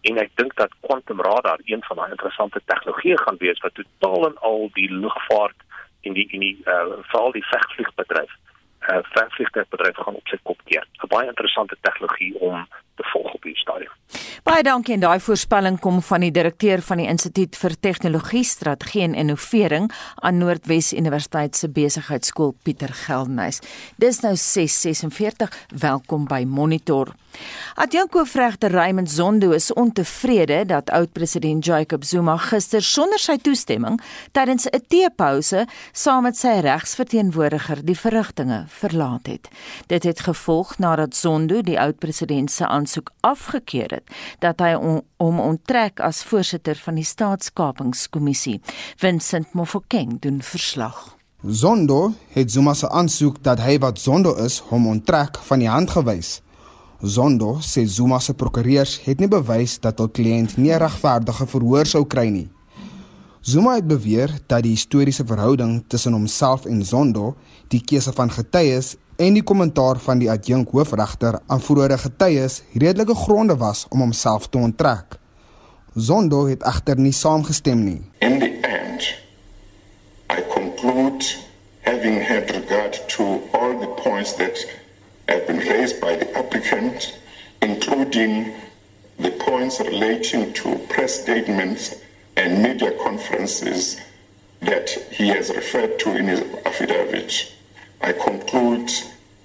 En 0.00 0.18
ek 0.22 0.30
dink 0.34 0.54
dat 0.56 0.74
quantum 0.80 1.20
radar 1.20 1.60
een 1.64 1.82
van 1.88 1.96
daai 1.96 2.10
interessante 2.10 2.60
tegnologieë 2.64 3.18
gaan 3.22 3.38
wees 3.38 3.60
wat 3.60 3.74
totaal 3.74 4.26
en 4.26 4.36
al 4.50 4.70
die 4.72 4.90
lugvaart 4.92 5.60
en 6.02 6.12
die 6.12 6.28
en 6.32 6.40
die 6.40 6.56
uh, 6.64 6.98
veral 7.10 7.32
die 7.32 7.46
vegvliegbedryf 7.52 8.32
uh, 8.88 9.02
vegvliegbedryf 9.14 9.96
gaan 9.96 10.14
op 10.14 10.28
sy 10.28 10.38
kop 10.42 10.60
keer. 10.64 10.86
'n 11.02 11.08
Baie 11.08 11.28
interessante 11.28 11.76
tegnologie 11.80 12.34
om 12.40 12.66
te 12.96 13.04
volg 13.12 13.32
op 13.34 13.42
hierdie 13.42 13.62
stadium. 13.62 13.92
Baie 14.46 14.62
dankie 14.62 14.94
en 14.94 15.00
daai 15.00 15.20
voorspelling 15.20 15.78
kom 15.80 16.02
van 16.02 16.20
die 16.20 16.30
direkteur 16.30 16.82
van 16.82 17.00
die 17.02 17.08
Instituut 17.10 17.56
vir 17.56 17.74
Tegnologie, 17.80 18.44
Strategie 18.44 19.02
en 19.02 19.14
Innovering 19.14 19.90
aan 20.14 20.38
Noordwes 20.38 20.92
Universiteit 20.92 21.56
se 21.56 21.68
Besigheidsskool 21.68 22.54
Pieter 22.62 22.92
Geldenhuys. 22.92 23.60
Dis 23.96 24.20
nou 24.20 24.34
6:46. 24.36 25.50
Welkom 25.80 26.28
by 26.30 26.44
Monitor. 26.46 27.14
Adjanko 27.74 28.24
vregter 28.24 28.70
Raymond 28.70 29.10
Zondo 29.10 29.50
is 29.50 29.72
ontevrede 29.72 30.64
dat 30.66 30.90
oud-president 30.90 31.64
Jacob 31.64 32.04
Zuma 32.04 32.36
gister 32.36 32.82
sonder 32.82 33.18
sy 33.18 33.36
toestemming 33.36 34.00
tydens 34.32 34.66
'n 34.66 34.84
teepouse 34.88 35.66
saam 35.92 36.22
met 36.22 36.36
sy 36.36 36.60
regsverteenwoordiger 36.60 37.84
die 37.84 37.98
verrigtinge 37.98 38.64
verlaat 38.68 39.26
het. 39.26 39.48
Dit 39.86 40.02
het 40.02 40.20
gevolg 40.20 40.78
nadat 40.78 41.16
Zondo 41.16 41.60
die 41.62 41.80
oud-president 41.80 42.50
se 42.50 42.66
aansoek 42.66 43.10
afgekeur 43.20 43.90
het 43.90 44.10
dat 44.38 44.60
hy 44.60 45.02
hom 45.16 45.40
onttrek 45.40 46.00
as 46.00 46.22
voorsitter 46.22 46.76
van 46.76 46.94
die 46.94 47.04
staatskapingskommissie. 47.04 48.60
Vincent 48.96 49.52
Mofokeng 49.52 50.20
doen 50.20 50.42
verslag. 50.42 51.16
Zondo 51.46 52.12
het 52.28 52.52
Zuma 52.52 52.74
se 52.74 52.90
aansoek 52.90 53.42
dat 53.42 53.60
hy 53.60 53.78
wat 53.78 54.00
Zondo 54.00 54.34
is, 54.34 54.58
hom 54.58 54.86
onttrek 54.86 55.38
van 55.38 55.58
die 55.58 55.68
hand 55.68 55.90
gewys. 55.90 56.40
Zondo 57.00 57.58
sê 57.60 57.84
Zuma 57.84 58.18
se 58.18 58.34
prokureurs 58.34 59.00
het 59.04 59.20
nie 59.20 59.28
bewys 59.28 59.76
dat 59.84 59.98
hul 60.00 60.08
kliënt 60.08 60.56
nie 60.56 60.72
'n 60.72 60.80
regverdige 60.80 61.46
verhoor 61.46 61.86
sou 61.86 62.04
kry 62.04 62.28
nie. 62.28 62.48
Zuma 63.40 63.74
het 63.74 63.86
beweer 63.86 64.30
dat 64.46 64.62
die 64.62 64.72
historiese 64.72 65.24
verhouding 65.26 65.84
tussen 65.86 66.12
homself 66.12 66.64
en 66.64 66.82
Zondo, 66.82 67.36
die 67.68 67.80
keuse 67.80 68.12
van 68.12 68.30
getuies 68.30 68.96
en 69.16 69.34
die 69.34 69.42
kommentaar 69.42 69.98
van 69.98 70.18
die 70.18 70.30
adjunk 70.30 70.70
hoofregter 70.70 71.40
aan 71.46 71.60
vroeëre 71.60 71.98
getuies 71.98 72.62
redelike 72.72 73.14
gronde 73.14 73.56
was 73.56 73.86
om 73.88 74.00
homself 74.00 74.48
te 74.48 74.58
onttrek. 74.58 75.18
Zondo 75.94 76.46
het 76.46 76.62
egter 76.62 76.98
nie 76.98 77.12
saamgestem 77.12 77.84
nie. 77.84 78.02
In 78.18 78.38
the 78.38 78.60
end, 78.60 79.02
I 80.30 80.42
conclude 80.54 81.24
having 81.82 82.26
had 82.28 82.50
regard 82.50 83.08
to 83.08 83.22
all 83.52 83.78
the 83.80 84.02
points 84.02 84.34
that 84.36 84.85
have 85.28 85.46
been 85.46 85.58
raised 85.58 86.00
by 86.00 86.16
the 86.16 86.38
applicant, 86.38 87.18
including 87.62 88.54
the 89.18 89.30
points 89.32 89.80
relating 89.80 90.52
to 90.52 90.78
press 90.88 91.22
statements 91.22 91.96
and 92.36 92.62
media 92.62 92.92
conferences 93.02 94.00
that 94.60 94.90
he 95.10 95.28
has 95.28 95.50
referred 95.50 95.98
to 95.98 96.16
in 96.16 96.26
his 96.26 96.40
affidavit. 96.64 97.52
I 98.00 98.12
conclude 98.12 98.90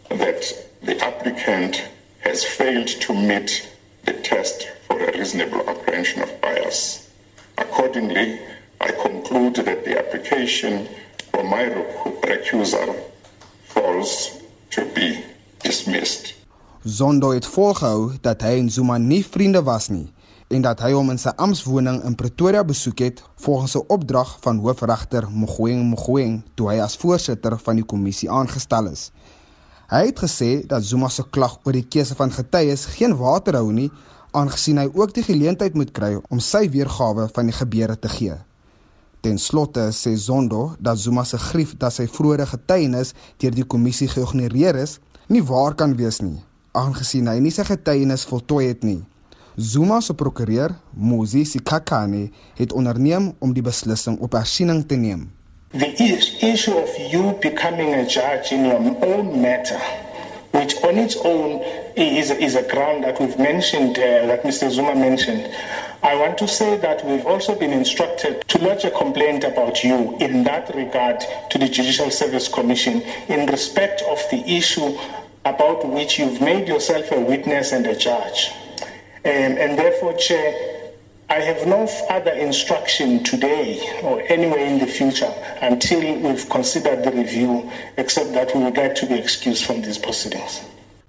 that 0.10 0.68
the 0.84 1.04
applicant 1.04 1.88
has 2.20 2.44
failed 2.44 2.88
to 2.88 3.14
meet 3.14 3.70
the 4.04 4.14
test 4.14 4.70
for 4.88 5.00
a 5.00 5.18
reasonable 5.18 5.68
apprehension 5.70 6.22
of 6.22 6.42
bias. 6.42 7.12
Accordingly, 7.58 8.40
I 8.80 8.92
conclude 8.92 9.56
that 9.56 9.86
the 9.86 9.98
application 9.98 10.88
for 11.32 11.44
my 11.44 11.64
recusal 11.64 13.00
falls 13.64 14.42
to 14.72 14.86
be 14.94 15.24
dismissed. 15.62 16.36
Zondo 16.84 17.32
het 17.32 17.46
volgehou 17.46 18.12
dat 18.22 18.42
hy 18.42 18.58
en 18.58 18.70
Zuma 18.70 18.98
nie 18.98 19.24
vriende 19.26 19.62
was 19.64 19.90
nie 19.90 20.08
en 20.52 20.64
dat 20.66 20.82
hy 20.84 20.92
hom 20.92 21.12
in 21.14 21.20
sy 21.22 21.32
amptswoning 21.40 22.02
in 22.08 22.16
Pretoria 22.20 22.64
besoek 22.68 23.00
het 23.06 23.22
volgens 23.44 23.76
'n 23.76 23.86
opdrag 23.88 24.38
van 24.42 24.58
hoofregter 24.60 25.28
Mogoeng 25.32 25.84
Mogoeng 25.90 26.44
toe 26.56 26.70
hy 26.70 26.80
as 26.80 26.98
voorsitter 26.98 27.60
van 27.60 27.76
die 27.76 27.86
kommissie 27.86 28.30
aangestel 28.32 28.88
is. 28.88 29.12
Hy 29.88 30.06
het 30.06 30.20
gesê 30.20 30.66
dat 30.68 30.84
Zuma 30.84 31.10
se 31.10 31.24
klag 31.30 31.60
oor 31.64 31.74
die 31.74 31.88
keuse 31.88 32.16
van 32.16 32.32
getuies 32.32 32.86
geen 32.86 33.16
water 33.18 33.56
hou 33.56 33.72
nie, 33.72 33.92
aangesien 34.32 34.78
hy 34.78 34.88
ook 34.94 35.14
die 35.14 35.24
geleentheid 35.24 35.74
moet 35.74 35.92
kry 35.92 36.22
om 36.30 36.40
sy 36.40 36.70
weergawe 36.70 37.30
van 37.34 37.46
die 37.46 37.56
gebeure 37.56 38.00
te 38.00 38.10
gee. 38.10 38.38
Ten 39.22 39.38
slotte 39.38 39.92
sê 39.92 40.16
Zondo 40.16 40.76
dat 40.80 41.00
Zuma 41.00 41.24
se 41.24 41.38
grief 41.38 41.76
dat 41.78 41.94
sy 41.94 42.08
vroeëre 42.08 42.46
getuienis 42.46 43.14
deur 43.38 43.52
die 43.52 43.68
kommissie 43.68 44.08
geïgnoreer 44.08 44.76
is, 44.76 45.00
nie 45.32 45.44
waar 45.48 45.76
kan 45.80 45.94
wees 45.96 46.20
nie, 46.20 46.42
aangesien 46.76 47.30
hy 47.32 47.38
nie 47.40 47.54
sy 47.56 47.64
getuienis 47.64 48.26
voltooi 48.28 48.66
het 48.68 48.82
nie. 48.84 49.00
Zuma 49.56 50.02
se 50.04 50.16
prokureur, 50.16 50.74
Mozi 50.92 51.46
Sikakane, 51.48 52.30
het 52.58 52.74
onderneem 52.76 53.32
om 53.40 53.54
die 53.56 53.64
beslissing 53.64 54.20
op 54.20 54.36
hersiening 54.36 54.84
te 54.88 54.96
neem. 55.00 55.30
The 55.72 55.88
issue 55.96 56.76
of 56.76 56.92
you 57.12 57.36
becoming 57.40 57.94
a 57.96 58.04
judge 58.04 58.52
in 58.52 58.66
your 58.66 58.82
own 59.08 59.40
matter, 59.42 59.80
which 60.52 60.76
on 60.84 60.98
its 60.98 61.16
own 61.24 61.62
is, 61.96 62.32
is 62.32 62.56
a 62.56 62.64
ground 62.68 63.06
that 63.06 63.20
we've 63.20 63.40
mentioned, 63.40 63.98
uh, 63.98 64.28
that 64.28 64.44
Mr. 64.44 64.70
Zuma 64.70 64.96
mentioned. 64.96 65.48
I 66.04 66.16
want 66.16 66.38
to 66.40 66.48
say 66.48 66.78
that 66.78 67.06
we've 67.06 67.26
also 67.26 67.54
been 67.56 67.72
instructed 67.72 68.44
to 68.48 68.58
lodge 68.58 68.84
a 68.86 68.92
complaint 68.92 69.44
about 69.44 69.84
you 69.84 70.18
in 70.18 70.44
that 70.44 70.74
regard 70.76 71.24
to 71.52 71.58
the 71.60 71.70
Judicial 71.70 72.10
Service 72.10 72.48
Commission 72.48 73.02
in 73.30 73.46
respect 73.46 74.02
of 74.10 74.20
the 74.32 74.44
issue 74.50 74.98
about 75.46 75.88
which 75.88 76.20
you've 76.20 76.42
made 76.42 76.68
yourself 76.68 77.12
a 77.12 77.20
witness 77.20 77.72
and 77.72 77.86
a 77.88 77.96
judge. 77.96 78.52
Um, 79.24 79.58
and 79.64 79.78
therefore, 79.78 80.14
Chair, 80.14 80.54
I 81.30 81.40
have 81.40 81.66
no 81.66 81.88
further 81.88 82.32
instruction 82.32 83.24
today 83.24 83.80
or 84.04 84.22
anywhere 84.28 84.66
in 84.66 84.80
the 84.80 84.88
future 84.88 85.32
until 85.62 86.02
we've 86.20 86.50
considered 86.50 87.04
the 87.06 87.12
review, 87.12 87.72
except 87.98 88.34
that 88.34 88.54
we 88.54 88.64
would 88.64 88.76
like 88.76 88.96
to 88.96 89.06
be 89.06 89.16
excused 89.16 89.64
from 89.66 89.82
these 89.82 89.98
proceedings. 89.98 90.62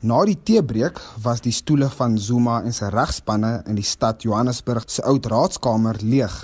Na 0.03 0.25
die 0.27 0.35
teebreek 0.35 0.99
was 1.23 1.41
die 1.41 1.53
stoele 1.55 1.89
van 1.91 2.19
Zuma 2.19 2.61
en 2.67 2.75
sy 2.75 2.89
regspanne 2.91 3.63
in 3.71 3.77
die 3.79 3.87
stad 3.87 4.23
Johannesburg 4.27 4.87
se 4.91 5.03
oud 5.07 5.27
raadskamer 5.31 5.99
leeg, 6.03 6.35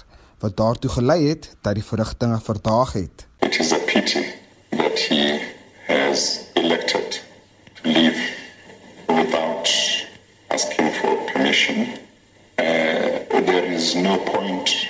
wat 0.42 0.54
daartoe 0.58 0.90
gelei 0.94 1.20
het 1.28 1.50
dat 1.62 1.74
die 1.74 1.86
verrigtinge 1.86 2.38
verdaag 2.42 2.92
het. 2.98 3.26
It 3.42 3.58
is 3.58 3.72
a 3.74 3.78
pity 3.86 4.26
that 4.74 4.98
he 5.10 5.38
has 5.86 6.46
elected 6.54 7.22
leave 7.84 8.18
without 9.08 9.68
asking 10.50 10.90
for 10.92 11.16
permission. 11.30 11.98
Uh, 12.58 13.24
there 13.50 13.64
is 13.64 13.94
no 13.94 14.18
point 14.18 14.88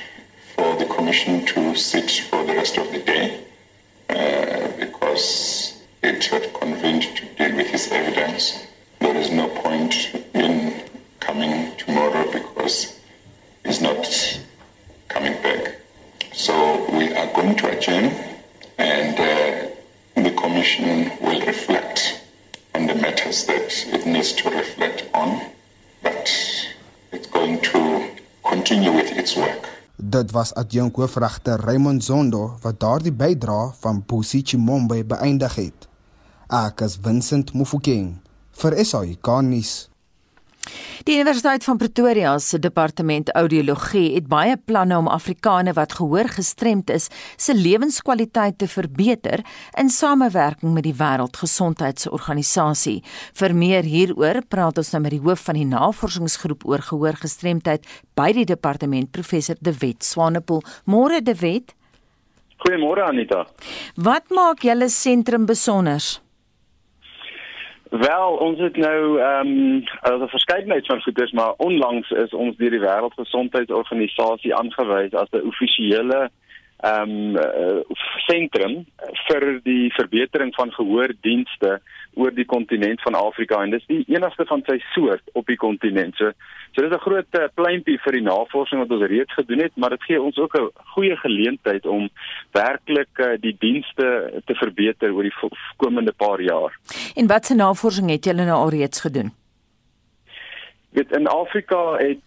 for 0.55 0.77
the 0.77 0.87
commission 0.87 1.45
to 1.47 1.75
sit 1.75 2.11
for 2.31 2.45
the 2.45 2.55
rest 2.55 2.79
of 2.79 2.91
the 2.93 2.99
day 3.01 3.45
uh, 4.11 4.69
because 4.79 5.83
it 6.03 6.25
had 6.25 6.53
convened 6.55 7.03
to 7.03 7.25
deal 7.37 7.55
with 7.57 7.69
his 7.69 7.91
evidence. 7.93 8.67
Dit 30.29 30.37
was 30.37 30.55
adjunk 30.55 30.97
hoofregter 30.97 31.61
Raymond 31.61 32.05
Zondo 32.05 32.59
wat 32.61 32.81
daardie 32.81 33.13
bydra 33.13 33.73
van 33.81 34.03
Bosi 34.07 34.43
Chimombe 34.45 34.99
beëindig 35.05 35.55
het. 35.57 35.87
Ek 36.53 36.83
is 36.85 36.99
Vincent 37.01 37.55
Mufokeng 37.57 38.11
vir 38.61 38.77
SAI 38.85 39.17
Garnis. 39.25 39.88
Die 41.09 41.17
Universiteit 41.17 41.65
van 41.65 41.79
Pretoria 41.81 42.35
se 42.39 42.59
departement 42.61 43.31
audiologie 43.33 44.11
het 44.13 44.27
baie 44.29 44.59
planne 44.61 44.99
om 45.01 45.07
Afrikaners 45.09 45.79
wat 45.79 45.95
gehoor 45.97 46.29
gestremd 46.29 46.93
is, 46.93 47.07
se 47.41 47.55
lewenskwaliteit 47.57 48.59
te 48.61 48.69
verbeter 48.69 49.41
in 49.81 49.89
samewerking 49.89 50.75
met 50.75 50.85
die 50.85 50.93
Wêreldgesondheidsorganisasie. 50.99 52.99
Vir 53.41 53.57
meer 53.57 53.89
hieroor 53.89 54.43
praat 54.53 54.83
ons 54.85 54.93
nou 54.93 55.01
met 55.07 55.17
die 55.17 55.23
hoof 55.25 55.49
van 55.49 55.57
die 55.57 55.65
navorsingsgroep 55.73 56.69
oor 56.69 56.85
gehoorgestremdheid 56.91 57.89
by 58.13 58.29
die 58.37 58.45
departement, 58.53 59.09
professor 59.09 59.57
De 59.65 59.73
Wet 59.81 60.05
Swanepoel. 60.05 60.61
Môre 60.85 61.25
De 61.25 61.33
Wet. 61.41 61.73
Goeiemôre 62.61 63.09
Anita. 63.09 63.47
Wat 63.97 64.29
maak 64.29 64.61
julle 64.61 64.93
sentrum 64.93 65.49
besonder? 65.49 66.05
Wel, 67.91 68.31
ons 68.31 68.59
het 68.59 68.77
nou 68.77 69.21
ehm 69.21 69.47
um, 69.47 69.85
'n 70.23 70.29
verskeidenheid 70.29 70.87
van 70.87 71.03
goeders, 71.03 71.33
maar 71.33 71.53
onlangs 71.57 72.11
is 72.11 72.33
ons 72.33 72.57
deur 72.57 72.71
die 72.71 72.81
Wêreldgesondheidsorganisasie 72.81 74.55
aangewys 74.55 75.13
as 75.13 75.29
'n 75.31 75.47
offisiële 75.47 76.31
ehm 76.79 77.37
um, 77.37 77.85
sentrum 78.27 78.87
vir 79.27 79.61
die 79.63 79.93
verbetering 79.93 80.55
van 80.55 80.73
gehoordienste 80.73 81.81
oor 82.19 82.35
die 82.35 82.47
kontinent 82.49 83.03
van 83.07 83.17
Afrika 83.19 83.63
en 83.63 83.71
dis 83.75 83.87
die 83.91 84.03
enigste 84.11 84.47
van 84.51 84.63
sy 84.67 84.79
soort 84.93 85.35
op 85.39 85.47
die 85.47 85.59
kontinent. 85.61 86.17
So, 86.19 86.33
so 86.75 86.83
dis 86.83 86.93
'n 86.93 87.07
groot 87.07 87.39
uh, 87.39 87.47
pleintjie 87.55 87.99
vir 88.05 88.19
die 88.19 88.27
navorsing 88.27 88.83
wat 88.83 88.95
ons 88.97 89.09
reeds 89.15 89.35
gedoen 89.35 89.63
het, 89.65 89.75
maar 89.77 89.91
dit 89.97 90.03
gee 90.03 90.23
ons 90.23 90.39
ook 90.39 90.55
'n 90.59 90.71
goeie 90.95 91.17
geleentheid 91.17 91.87
om 91.87 92.09
werklik 92.53 93.13
uh, 93.19 93.37
die 93.41 93.57
dienste 93.59 94.07
te 94.47 94.55
verbeter 94.55 95.13
oor 95.13 95.23
die 95.23 95.39
komende 95.77 96.13
paar 96.13 96.41
jaar. 96.41 96.73
En 97.15 97.27
watse 97.27 97.55
navorsing 97.55 98.11
het 98.11 98.25
julle 98.25 98.45
nou 98.45 98.59
al 98.59 98.71
reeds 98.71 99.01
gedoen? 99.01 99.33
Dit 100.91 101.11
in 101.17 101.27
Afrika 101.27 101.97
het 101.97 102.19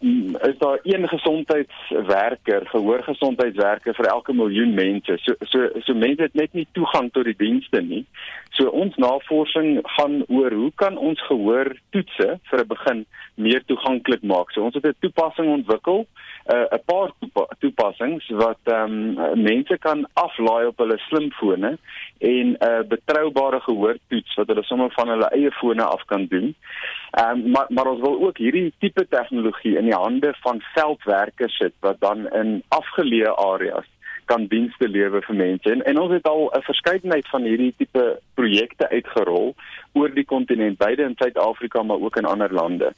is 0.49 0.57
daar 0.57 0.79
een 0.83 1.07
gesondheidswerker, 1.07 2.67
gehoorgesondheidswerker 2.67 3.95
vir 3.97 4.05
elke 4.05 4.33
miljoen 4.33 4.73
mense. 4.73 5.17
So 5.17 5.33
so 5.39 5.69
so 5.79 5.93
mense 5.93 6.21
het 6.21 6.37
net 6.37 6.53
nie 6.53 6.67
toegang 6.71 7.09
tot 7.11 7.25
die 7.25 7.37
dienste 7.37 7.81
nie. 7.81 8.05
So 8.53 8.69
ons 8.69 8.95
navorsing 9.01 9.79
gaan 9.97 10.21
oor 10.27 10.53
hoe 10.53 10.71
kan 10.75 10.97
ons 10.97 11.21
gehoor 11.25 11.73
toetse 11.89 12.37
vir 12.51 12.59
'n 12.61 12.67
begin 12.67 13.05
meer 13.35 13.65
toeganklik 13.65 14.21
maak. 14.21 14.51
So 14.51 14.61
ons 14.61 14.77
het 14.77 14.85
'n 14.85 14.95
toepassing 14.99 15.49
ontwikkel, 15.49 16.05
'n 16.45 16.55
uh, 16.73 16.79
paar 16.85 17.11
toepa 17.19 17.45
toepassings 17.59 18.29
wat 18.29 18.59
ehm 18.63 19.17
um, 19.19 19.41
mense 19.43 19.77
kan 19.77 20.07
aflaai 20.13 20.65
op 20.65 20.77
hulle 20.77 20.97
slimfone 20.97 21.77
en 22.17 22.47
'n 22.49 22.57
uh, 22.59 22.81
betroubare 22.87 23.59
gehoortoets 23.59 24.35
wat 24.35 24.47
hulle 24.47 24.63
sommer 24.63 24.91
van 24.91 25.09
hulle 25.09 25.29
eie 25.29 25.51
fone 25.51 25.83
af 25.83 26.05
kan 26.05 26.25
doen. 26.25 26.55
Ehm 27.11 27.29
um, 27.29 27.51
maar 27.51 27.65
maar 27.69 27.87
ons 27.87 28.01
wil 28.01 28.21
ook 28.25 28.37
hierdie 28.37 28.73
tipe 28.79 29.07
tegnologie 29.07 29.77
in 29.77 29.85
die 29.85 30.01
hande 30.05 30.33
van 30.41 30.61
veldwerkers 30.73 31.57
sit 31.57 31.73
wat 31.79 31.99
dan 31.99 32.29
in 32.29 32.63
afgeleë 32.67 33.35
areas 33.35 33.85
kan 34.25 34.47
dienste 34.47 34.87
lewer 34.87 35.23
vir 35.27 35.35
mense. 35.35 35.71
En, 35.71 35.81
en 35.83 35.99
ons 35.99 36.11
het 36.11 36.27
al 36.27 36.49
'n 36.55 36.61
verskeidenheid 36.61 37.27
van 37.27 37.43
hierdie 37.43 37.73
tipe 37.77 38.19
projekte 38.33 38.89
uitgerol 38.89 39.55
oor 39.93 40.13
die 40.13 40.25
kontinent, 40.25 40.77
beide 40.77 41.03
in 41.03 41.15
Suid-Afrika 41.17 41.83
maar 41.83 41.99
ook 41.99 42.17
in 42.17 42.25
ander 42.25 42.53
lande. 42.53 42.93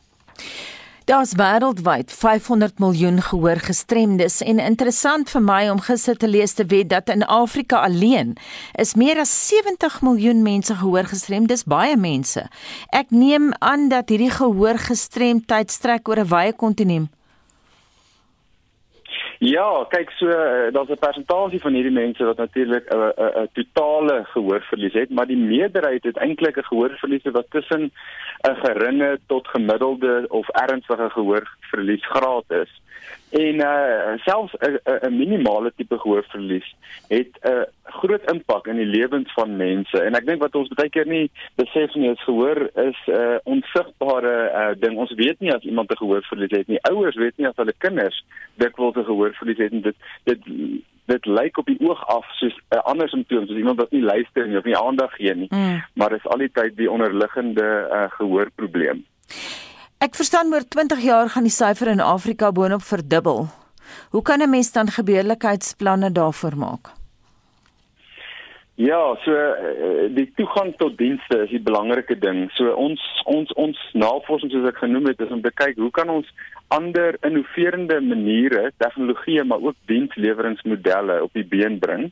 Daar's 1.06 1.34
wêreldwyd 1.36 2.12
500 2.12 2.80
miljoen 2.80 3.22
gehoorgestremdes 3.22 4.38
en 4.42 4.60
interessant 4.64 5.28
vir 5.34 5.42
my 5.44 5.66
om 5.68 5.82
gister 5.84 6.16
te 6.16 6.30
lees 6.32 6.54
te 6.56 6.64
weet 6.72 6.88
dat 6.94 7.10
in 7.12 7.26
Afrika 7.28 7.82
alleen 7.84 8.38
is 8.80 8.94
meer 8.96 9.20
as 9.20 9.34
70 9.50 9.98
miljoen 10.02 10.46
mense 10.48 10.76
gehoorgestremd. 10.80 11.52
Dis 11.52 11.66
baie 11.68 11.98
mense. 12.00 12.46
Ek 12.96 13.12
neem 13.12 13.52
aan 13.60 13.90
dat 13.92 14.16
hierdie 14.16 14.32
gehoorgestremdheid 14.32 15.76
strek 15.76 16.08
oor 16.08 16.24
'n 16.24 16.32
wye 16.32 16.56
kontinent. 16.56 17.12
Ja, 19.44 19.84
kyk 19.92 20.12
so 20.16 20.30
eh, 20.32 20.72
daar's 20.72 20.90
'n 20.90 21.00
persentasie 21.00 21.60
van 21.60 21.74
hierdie 21.74 21.92
mense 21.92 22.24
wat 22.24 22.38
natuurlik 22.38 22.86
'n 22.94 23.12
'n 23.44 23.50
totale 23.54 24.24
gehoorverlies 24.24 24.94
het, 24.94 25.10
maar 25.10 25.28
die 25.28 25.38
meerderheid 25.38 26.04
het 26.04 26.18
eintlik 26.18 26.58
'n 26.58 26.64
gehoorverlies 26.64 27.24
wat 27.24 27.46
tussen 27.50 27.92
'n 28.48 28.56
geringe 28.56 29.20
tot 29.28 29.48
gemiddelde 29.48 30.26
of 30.30 30.50
ernstige 30.50 31.10
gehoorverlies 31.10 32.06
graad 32.06 32.44
is. 32.48 32.82
En 33.34 33.56
uh 33.56 34.18
selfs 34.22 34.54
'n 34.60 35.18
minimale 35.18 35.72
tipe 35.76 36.00
gehoorverlies 36.00 36.76
het 37.08 37.34
'n 37.42 37.50
uh, 37.50 37.62
groot 37.84 38.32
impak 38.32 38.68
in 38.68 38.76
die 38.76 38.86
lewens 38.86 39.34
van 39.34 39.56
mense. 39.56 40.02
En 40.02 40.14
ek 40.14 40.26
dink 40.26 40.42
wat 40.42 40.56
ons 40.56 40.70
baie 40.70 40.90
keer 40.90 41.08
nie 41.08 41.32
besef 41.56 41.96
nie 41.96 42.10
is 42.10 42.24
gehoor 42.24 42.70
is 42.76 43.00
'n 43.08 43.12
uh, 43.12 43.38
onsigbare 43.44 44.38
uh, 44.52 44.82
ding. 44.82 44.98
Ons 44.98 45.14
weet 45.14 45.40
nie 45.40 45.54
as 45.54 45.64
iemand 45.64 45.92
'n 45.92 45.98
gehoorverlies 45.98 46.58
het 46.58 46.68
nie. 46.68 46.82
Ouers 46.82 47.16
weet 47.16 47.38
nie 47.38 47.48
as 47.48 47.56
hulle 47.56 47.74
kinders 47.78 48.26
dikwels 48.54 48.96
'n 48.96 49.10
gehoorverlies 49.10 49.58
het 49.58 49.72
en 49.72 49.82
dit 49.82 49.96
dit 50.24 50.40
dit 51.06 51.26
lyk 51.26 51.58
op 51.58 51.66
die 51.66 51.80
oog 51.80 52.08
af 52.08 52.26
soos 52.38 52.54
'n 52.54 52.76
uh, 52.76 52.84
ander 52.84 53.10
simptoom, 53.10 53.48
soos 53.48 53.58
iemand 53.58 53.80
wat 53.80 53.92
nie 53.92 54.04
luister 54.04 54.48
nie 54.48 54.58
of 54.58 54.64
nie 54.64 54.78
aandag 54.78 55.16
gee 55.16 55.36
nie. 55.36 55.48
Mm. 55.50 55.84
Maar 55.94 56.10
dit 56.10 56.20
is 56.20 56.32
al 56.32 56.38
die 56.38 56.52
tyd 56.52 56.78
die 56.78 56.92
onderliggende 56.92 57.90
uh, 57.92 58.12
gehoorprobleem. 58.12 59.06
Ek 60.04 60.18
verstaan 60.20 60.50
oor 60.52 60.66
20 60.68 61.00
jaar 61.00 61.30
gaan 61.32 61.46
die 61.48 61.54
syfer 61.54 61.88
in 61.88 62.02
Afrika 62.04 62.50
boonop 62.52 62.82
verdubbel. 62.84 63.46
Hoe 64.12 64.22
kan 64.22 64.42
'n 64.42 64.50
mens 64.50 64.72
dan 64.72 64.92
gebeurlikheidsplanne 64.92 66.12
daarvoor 66.12 66.58
maak? 66.58 66.92
Ja, 68.76 69.16
so 69.22 69.34
eh, 69.38 70.08
die 70.16 70.32
toegang 70.34 70.72
tot 70.80 70.96
dienste 70.98 71.44
is 71.44 71.52
die 71.54 71.62
belangrike 71.62 72.16
ding. 72.18 72.48
So 72.58 72.72
ons 72.74 73.02
ons 73.30 73.52
ons 73.62 73.78
navorsing 73.94 74.50
soos 74.50 74.66
ek 74.72 74.80
genoem 74.82 75.12
het 75.12 75.22
is 75.22 75.34
om 75.36 75.44
te 75.46 75.52
kyk 75.54 75.78
hoe 75.78 75.92
kan 75.94 76.10
ons 76.10 76.32
ander 76.74 77.20
innoverende 77.22 78.00
maniere, 78.02 78.72
tegnologieë 78.82 79.46
maar 79.46 79.62
ook 79.62 79.78
diensleweringsmodelle 79.92 81.20
op 81.22 81.38
die 81.38 81.46
been 81.46 81.78
bring 81.84 82.10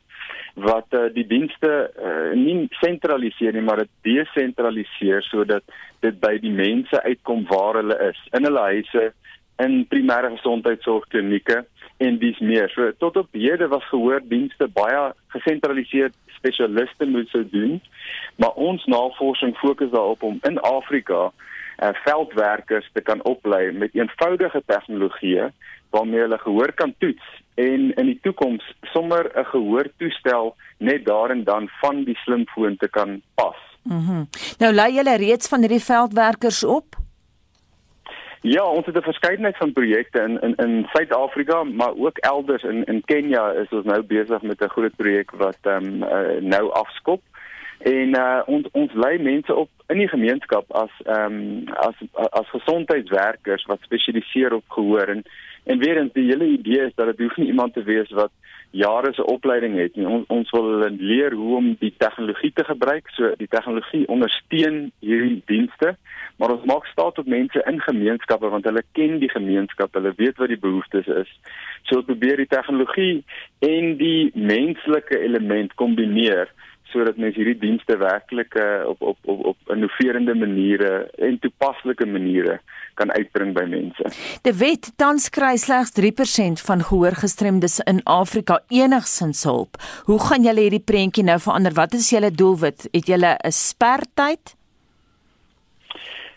wat 0.54 0.86
uh, 0.94 1.08
die 1.14 1.24
dienste 1.26 1.70
uh, 1.96 2.30
nie 2.36 2.68
sentraliseer 2.78 3.56
nie 3.56 3.64
maar 3.64 3.82
dit 3.82 3.92
desentraliseer 4.04 5.24
sodat 5.24 5.64
dit 6.04 6.18
by 6.20 6.36
die 6.42 6.52
mense 6.52 7.00
uitkom 7.02 7.46
waar 7.48 7.80
hulle 7.80 7.96
is 8.10 8.20
in 8.36 8.46
hulle 8.46 8.66
huise 8.68 9.06
in 9.64 9.82
primêre 9.88 10.30
gesondheidsorgklinieke 10.36 11.62
en 12.06 12.18
dis 12.18 12.38
meer 12.38 12.70
so 12.74 12.90
tot 13.04 13.16
op 13.16 13.38
hede 13.44 13.68
was 13.72 13.88
gehoordienste 13.90 14.68
baie 14.78 15.02
gesentraliseer 15.34 16.10
spesialiste 16.38 17.08
moet 17.14 17.28
sou 17.34 17.44
doen 17.54 17.78
maar 18.36 18.54
ons 18.68 18.84
navorsing 18.90 19.56
fokus 19.60 19.90
daarop 19.94 20.22
om 20.22 20.38
in 20.48 20.58
Afrika 20.60 21.28
uh, 21.28 21.92
veldwerkers 22.04 22.88
te 22.92 23.00
kan 23.00 23.22
oplei 23.34 23.70
met 23.72 23.94
eenvoudige 23.98 24.62
tegnologieë 24.66 25.50
waarmee 25.92 26.24
hulle 26.24 26.38
gehoor 26.38 26.72
kan 26.72 26.94
toets 26.98 27.40
en 27.54 27.90
in 28.00 28.06
die 28.06 28.18
toekoms 28.24 28.64
sommer 28.94 29.30
'n 29.36 29.44
gehoortoestel 29.44 30.54
net 30.78 31.04
daar 31.04 31.30
en 31.30 31.44
dan 31.44 31.68
van 31.80 32.04
die 32.04 32.16
slimfoon 32.24 32.76
te 32.76 32.88
kan 32.88 33.20
pas. 33.34 33.60
Mhm. 33.82 34.12
Mm 34.12 34.28
nou 34.58 34.72
lei 34.72 34.92
julle 34.94 35.16
reeds 35.16 35.48
van 35.48 35.60
hierdie 35.60 35.84
veldwerkers 35.84 36.64
op? 36.64 36.96
Ja, 38.42 38.64
ons 38.64 38.86
het 38.86 38.96
'n 38.96 39.02
verskeidenheid 39.02 39.56
van 39.56 39.72
projekte 39.72 40.20
in 40.20 40.40
in 40.40 40.54
in 40.54 40.86
Suid-Afrika, 40.92 41.62
maar 41.62 41.94
ook 41.96 42.18
elders 42.18 42.62
in 42.62 42.84
in 42.84 43.02
Kenja 43.04 43.50
is 43.50 43.68
ons 43.70 43.84
nou 43.84 44.02
besig 44.02 44.42
met 44.42 44.60
'n 44.60 44.68
groot 44.68 44.96
projek 44.96 45.30
wat 45.30 45.58
ehm 45.62 45.84
um, 45.84 46.02
uh, 46.02 46.40
nou 46.40 46.72
afskop. 46.72 47.22
En 47.78 48.08
uh, 48.18 48.42
ons 48.46 48.66
ons 48.72 48.92
lei 48.92 49.18
mense 49.18 49.54
op 49.54 49.68
in 49.86 49.98
die 49.98 50.08
gemeenskap 50.08 50.72
as 50.72 50.90
ehm 51.04 51.32
um, 51.32 51.68
as 51.68 51.94
as 52.12 52.48
gesondheidswerkers 52.48 53.64
wat 53.64 53.78
spesialiseer 53.80 54.54
op 54.54 54.64
gehoor 54.68 55.08
en 55.08 55.22
En 55.64 55.78
weer 55.78 55.96
eens 55.96 56.12
die 56.12 56.26
hele 56.26 56.46
idee 56.46 56.86
is 56.86 56.94
dat 56.94 57.06
dit 57.06 57.18
hoef 57.18 57.36
nie 57.36 57.46
iemand 57.46 57.74
te 57.74 57.82
wees 57.82 58.10
wat 58.10 58.30
jare 58.70 59.12
se 59.12 59.24
opleiding 59.24 59.76
het 59.78 59.96
nie. 59.96 60.06
Ons 60.06 60.24
ons 60.26 60.50
wil 60.50 60.64
hulle 60.70 60.90
leer 60.98 61.34
hoe 61.34 61.56
om 61.56 61.76
die 61.78 61.94
tegnologie 61.96 62.52
te 62.54 62.64
gebruik. 62.64 63.10
So 63.14 63.34
die 63.36 63.48
tegnologie 63.48 64.08
ondersteun 64.08 64.90
hierdie 64.98 65.42
dienste, 65.46 65.96
maar 66.36 66.54
ons 66.54 66.64
maak 66.64 66.86
staat 66.86 67.18
op 67.18 67.26
mense 67.26 67.62
in 67.66 67.80
gemeenskappe 67.80 68.48
want 68.48 68.64
hulle 68.64 68.82
ken 68.92 69.18
die 69.22 69.30
gemeenskap, 69.30 69.94
hulle 69.94 70.14
weet 70.16 70.36
wat 70.36 70.48
die 70.48 70.60
behoeftes 70.60 71.06
is. 71.06 71.30
So 71.82 72.00
ons 72.00 72.08
probeer 72.08 72.36
die 72.36 72.50
tegnologie 72.50 73.24
en 73.58 73.96
die 74.00 74.30
menslike 74.34 75.18
element 75.18 75.74
kombineer 75.74 76.52
sodat 76.92 77.18
mense 77.20 77.40
hierdie 77.40 77.58
dienste 77.60 77.96
werklik 78.00 78.54
uh, 78.60 78.84
op 78.92 79.02
op 79.12 79.18
op 79.32 79.44
op 79.52 79.72
innoverende 79.74 80.34
maniere 80.36 80.92
en 81.18 81.38
toepaslike 81.40 82.06
maniere 82.06 82.58
kan 83.00 83.12
uitbring 83.16 83.54
by 83.56 83.64
mense. 83.68 84.12
Die 84.44 84.54
wet 84.60 84.90
tans 85.00 85.30
kry 85.32 85.54
slegs 85.60 85.94
3% 85.98 86.64
van 86.68 86.84
gehoorgestremdes 86.90 87.80
in 87.88 88.02
Afrika 88.04 88.60
enigsins 88.68 89.44
hulp. 89.48 89.80
Hoe 90.08 90.20
gaan 90.20 90.44
julle 90.44 90.66
hierdie 90.66 90.84
prentjie 90.92 91.24
nou 91.24 91.38
verander? 91.40 91.76
Wat 91.78 91.96
is 91.96 92.10
julle 92.12 92.30
doelwit? 92.30 92.88
Het 92.92 93.14
julle 93.14 93.36
'n 93.40 93.52
spertyd? 93.52 94.56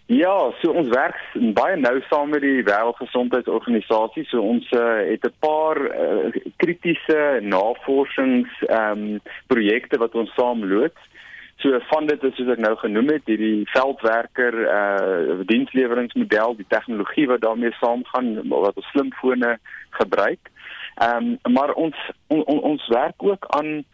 Ja, 0.06 0.52
so 0.62 0.70
ons 0.78 0.92
werk 0.94 1.18
baie 1.58 1.78
nou 1.82 1.96
saam 2.12 2.30
met 2.30 2.44
die 2.46 2.62
Wêreldgesondheidsorganisasie. 2.68 4.28
So 4.30 4.44
ons 4.46 4.68
uh, 4.78 5.02
het 5.02 5.26
'n 5.26 5.34
paar 5.42 5.82
uh, 5.82 6.30
kritiese 6.62 7.40
navorsings 7.42 8.52
ehm 8.70 8.92
um, 8.92 9.20
projekte 9.48 9.98
wat 9.98 10.16
ons 10.16 10.34
saam 10.38 10.66
loods. 10.66 11.02
So 11.58 11.80
van 11.90 12.06
dit 12.06 12.24
is 12.24 12.36
soos 12.36 12.52
ek 12.54 12.62
nou 12.62 12.76
genoem 12.78 13.10
het, 13.10 13.26
hierdie 13.26 13.66
veldwerker 13.74 14.54
uh 14.54 15.42
diensleweringsmodel, 15.50 16.56
die 16.56 16.70
tegnologie 16.70 17.28
wat 17.28 17.42
daarmee 17.42 17.74
saamgaan 17.82 18.48
wat 18.50 18.76
ons 18.76 18.90
slimfone 18.94 19.58
gebruik. 19.90 20.52
Ehm 21.02 21.38
um, 21.42 21.54
maar 21.54 21.74
ons 21.74 21.96
on, 22.28 22.46
on, 22.46 22.60
ons 22.62 22.88
werk 22.88 23.24
ook 23.24 23.46
aan 23.58 23.86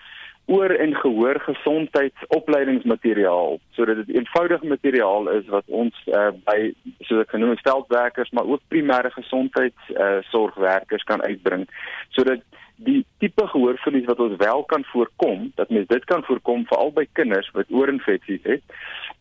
oor 0.45 0.69
en 0.69 0.95
gehoor 0.95 1.39
gesondheidsopleidingsmateriaal. 1.39 3.59
Sodat 3.77 3.95
dit 3.95 4.15
eenvoudige 4.15 4.65
materiaal 4.65 5.29
is 5.29 5.47
wat 5.47 5.63
ons 5.65 6.03
uh, 6.07 6.27
by 6.45 6.73
soos 6.99 7.21
ek 7.23 7.29
genoem 7.35 7.49
het 7.55 7.67
veldwerkers 7.67 8.31
maar 8.35 8.47
ook 8.49 8.61
primêre 8.73 9.11
gesondheidsorgwerkers 9.15 11.05
uh, 11.05 11.09
kan 11.13 11.21
uitbring. 11.23 11.63
Sodat 12.09 12.41
die 12.81 13.05
tipe 13.21 13.45
gehoorverlies 13.47 14.09
wat 14.09 14.19
ons 14.19 14.39
wel 14.41 14.63
kan 14.63 14.83
voorkom, 14.89 15.51
dat 15.55 15.69
mens 15.69 15.87
dit 15.87 16.05
kan 16.09 16.23
voorkom 16.25 16.65
veral 16.65 16.91
by 16.95 17.05
kinders 17.13 17.51
wat 17.53 17.69
oorinfeksies 17.69 18.41
het 18.43 18.63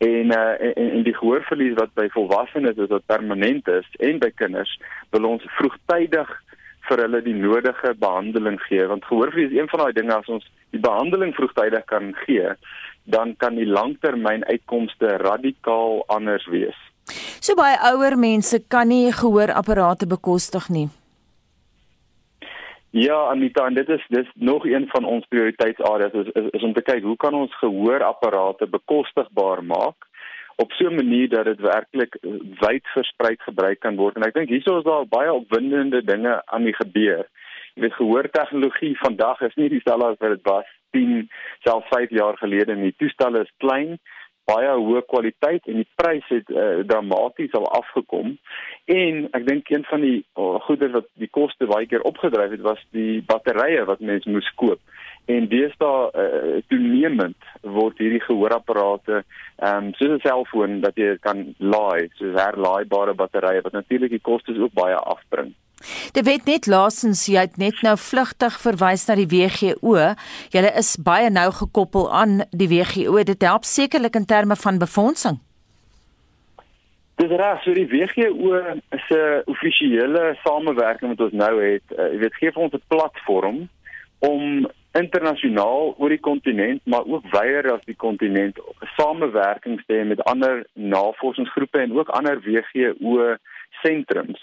en 0.01 0.33
uh 0.33 0.55
en, 0.67 0.75
en 0.75 1.03
die 1.05 1.17
gehoorverlies 1.17 1.77
wat 1.77 1.93
by 1.95 2.07
volwassenes 2.15 2.79
is 2.81 2.89
wat 2.89 3.05
permanent 3.07 3.69
is 3.69 3.89
en 3.99 4.19
by 4.23 4.31
kinders 4.35 4.73
wil 5.13 5.29
ons 5.29 5.45
vroegtydig 5.59 6.31
vir 6.89 7.03
hulle 7.05 7.21
die 7.23 7.37
nodige 7.37 7.93
behandeling 8.01 8.57
gee. 8.65 8.87
Want 8.89 9.05
gehoorverlies 9.05 9.53
is 9.53 9.59
een 9.59 9.69
van 9.69 9.85
daai 9.85 9.99
dinge 9.99 10.17
as 10.17 10.33
ons 10.33 10.47
die 10.71 10.81
behandeling 10.81 11.35
vroegtydig 11.35 11.85
kan 11.85 12.15
gee 12.27 12.55
dan 13.11 13.37
kan 13.37 13.55
die 13.55 13.67
langtermyn 13.67 14.45
uitkomste 14.45 15.17
radikaal 15.23 16.05
anders 16.07 16.47
wees. 16.47 16.77
So 17.41 17.57
baie 17.59 17.79
ouer 17.91 18.17
mense 18.19 18.61
kan 18.69 18.89
nie 18.89 19.11
gehoorapparate 19.13 20.07
bekostig 20.07 20.69
nie. 20.69 20.89
Ja, 22.91 23.31
Anita, 23.31 23.67
en 23.67 23.75
dit 23.75 23.89
is 23.89 24.05
dis 24.11 24.31
nog 24.35 24.67
een 24.67 24.89
van 24.91 25.05
ons 25.05 25.27
prioriteitsareas 25.31 26.13
is, 26.13 26.31
is 26.35 26.47
is 26.59 26.63
om 26.67 26.73
te 26.75 26.83
kyk 26.83 27.03
hoe 27.03 27.17
kan 27.17 27.35
ons 27.35 27.55
gehoorapparate 27.59 28.67
bekostigbaar 28.67 29.63
maak 29.65 30.09
op 30.57 30.73
so 30.73 30.89
'n 30.89 30.95
manier 30.95 31.29
dat 31.29 31.45
dit 31.45 31.61
werklik 31.61 32.17
wyd 32.61 32.85
versprei 32.95 33.35
gebruik 33.39 33.81
kan 33.81 33.97
word. 33.97 34.17
En 34.17 34.23
ek 34.23 34.35
dink 34.35 34.49
hierso 34.49 34.79
is 34.79 34.85
daar 34.85 35.07
baie 35.07 35.33
opwindende 35.33 36.05
dinge 36.05 36.43
aan 36.47 36.65
die 36.65 36.75
gebeur. 36.75 37.27
Jy 37.81 37.87
weet 37.87 37.97
gehoortegnologie 37.97 38.97
vandag 39.01 39.39
is 39.41 39.55
nie 39.57 39.71
dieselfde 39.73 40.11
as 40.13 40.19
wat 40.21 40.35
dit 40.35 40.43
was 40.45 40.67
10, 40.93 41.31
selfs 41.65 41.87
5 41.89 42.11
jaar 42.13 42.37
gelede 42.37 42.75
nie. 42.77 42.91
Toestelle 43.01 43.41
is 43.41 43.53
klein, 43.65 43.95
baie 44.51 44.75
hoë 44.77 45.01
kwaliteit 45.09 45.65
en 45.65 45.79
die 45.81 45.87
prys 45.97 46.27
het 46.29 46.51
uh, 46.53 46.83
dramaties 46.91 47.55
al 47.57 47.65
afgekom. 47.79 48.35
En 48.93 49.23
ek 49.33 49.47
dink 49.47 49.71
een 49.73 49.87
van 49.89 50.05
die 50.05 50.19
oh, 50.37 50.59
goeder 50.67 50.93
wat 50.99 51.09
die 51.23 51.31
koste 51.33 51.71
baie 51.71 51.89
keer 51.89 52.05
opgedryf 52.11 52.53
het 52.53 52.67
was 52.67 52.83
die 52.93 53.23
batterye 53.31 53.87
wat 53.89 54.05
mense 54.05 54.29
moes 54.29 54.53
koop. 54.61 54.85
En 55.33 55.49
deesdae 55.49 56.05
uh, 56.13 56.61
toenemend 56.69 57.49
word 57.65 58.05
hierdie 58.05 58.21
gehoorapparate 58.27 59.23
ehm 59.23 59.89
um, 59.89 59.91
soos 59.97 60.19
'n 60.19 60.27
selfoon 60.27 60.81
dat 60.85 61.01
jy 61.01 61.17
kan 61.25 61.47
laai, 61.57 62.13
soos 62.21 62.37
herlaaibare 62.37 63.17
batterye 63.17 63.65
wat 63.65 63.73
natuurlik 63.81 64.13
die 64.19 64.27
kostes 64.33 64.61
ook 64.61 64.77
baie 64.77 65.01
afbring. 65.17 65.57
Die 66.13 66.25
wet 66.27 66.45
net 66.45 66.67
laasens 66.69 67.25
jy 67.31 67.47
het 67.47 67.57
net 67.61 67.81
nou 67.85 67.97
vlugtig 67.97 68.57
verwys 68.61 69.07
na 69.09 69.17
die 69.17 69.29
WGO. 69.31 69.95
Julle 70.53 70.73
is 70.77 70.97
baie 71.01 71.31
nou 71.33 71.49
gekoppel 71.57 72.11
aan 72.13 72.43
die 72.53 72.69
WGO. 72.69 73.23
Dit 73.25 73.47
help 73.47 73.65
sekerlik 73.65 74.19
in 74.21 74.29
terme 74.29 74.57
van 74.57 74.81
befondsing. 74.83 75.41
Dis 77.21 77.33
reg, 77.37 77.63
so 77.65 77.73
die 77.77 77.89
WGO 77.89 78.61
is 78.97 79.09
'n 79.11 79.43
offisiële 79.45 80.37
samewerking 80.45 81.17
wat 81.17 81.21
ons 81.27 81.33
nou 81.33 81.55
het. 81.63 81.85
Uh, 81.97 82.13
jy 82.13 82.19
weet 82.19 82.35
gee 82.35 82.53
vir 82.53 82.63
ons 82.63 82.75
'n 82.75 82.83
platform 82.89 83.69
om 84.19 84.69
internasionaal 84.93 85.95
oor 85.99 86.09
die 86.09 86.21
kontinent 86.21 86.81
maar 86.85 87.05
ook 87.07 87.25
wyeer 87.31 87.73
as 87.73 87.85
die 87.85 87.97
kontinent 87.97 88.59
samewerkings 88.97 89.85
te 89.87 89.95
hê 89.95 90.05
met 90.05 90.23
ander 90.25 90.67
navorsingsgroepe 90.73 91.79
en 91.79 91.93
ook 91.99 92.09
ander 92.09 92.41
WGO 92.41 93.37
sentrums 93.83 94.41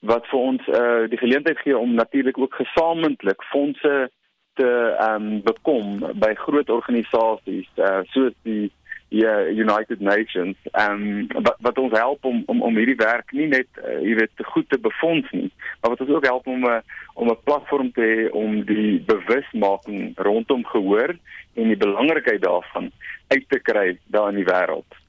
wat 0.00 0.26
vir 0.30 0.38
ons 0.38 0.68
uh 0.68 1.08
die 1.12 1.20
geleentheid 1.20 1.58
gee 1.58 1.78
om 1.78 1.94
natuurlik 1.94 2.38
ook 2.38 2.54
gesamentlik 2.54 3.42
fondse 3.52 4.10
te 4.54 4.70
ehm 4.98 5.14
um, 5.14 5.42
bekom 5.42 5.98
by 6.14 6.34
groot 6.34 6.70
organisasies 6.70 7.68
uh 7.76 8.00
soos 8.12 8.34
die 8.42 8.70
ja 9.10 9.34
United 9.46 10.00
Nations 10.00 10.56
ehm 10.72 10.92
um, 10.92 11.42
wat 11.42 11.56
wat 11.60 11.78
ons 11.78 11.98
help 11.98 12.24
om 12.24 12.42
om 12.46 12.62
om 12.62 12.76
hierdie 12.76 13.00
werk 13.00 13.32
nie 13.32 13.48
net 13.50 13.68
uh, 13.82 13.98
jy 14.00 14.14
weet 14.22 14.34
te 14.36 14.44
goed 14.44 14.68
te 14.70 14.78
befonds 14.78 15.30
nie 15.30 15.50
maar 15.80 15.94
wat 15.94 16.00
ons 16.06 16.14
ook 16.16 16.26
help 16.26 16.46
om 16.46 16.64
'n 16.64 16.70
uh, 16.70 16.80
om 17.14 17.28
'n 17.30 17.42
platform 17.44 17.92
te 17.92 18.06
hê 18.12 18.30
om 18.32 18.64
die 18.64 19.02
bewusmaking 19.06 20.12
rondom 20.16 20.64
gehoor 20.64 21.16
en 21.54 21.68
die 21.68 21.76
belangrikheid 21.76 22.42
daarvan 22.42 22.90
uit 23.28 23.48
te 23.48 23.60
kry 23.60 23.98
daar 24.06 24.28
in 24.28 24.40
die 24.42 24.50
wêreld. 24.52 24.99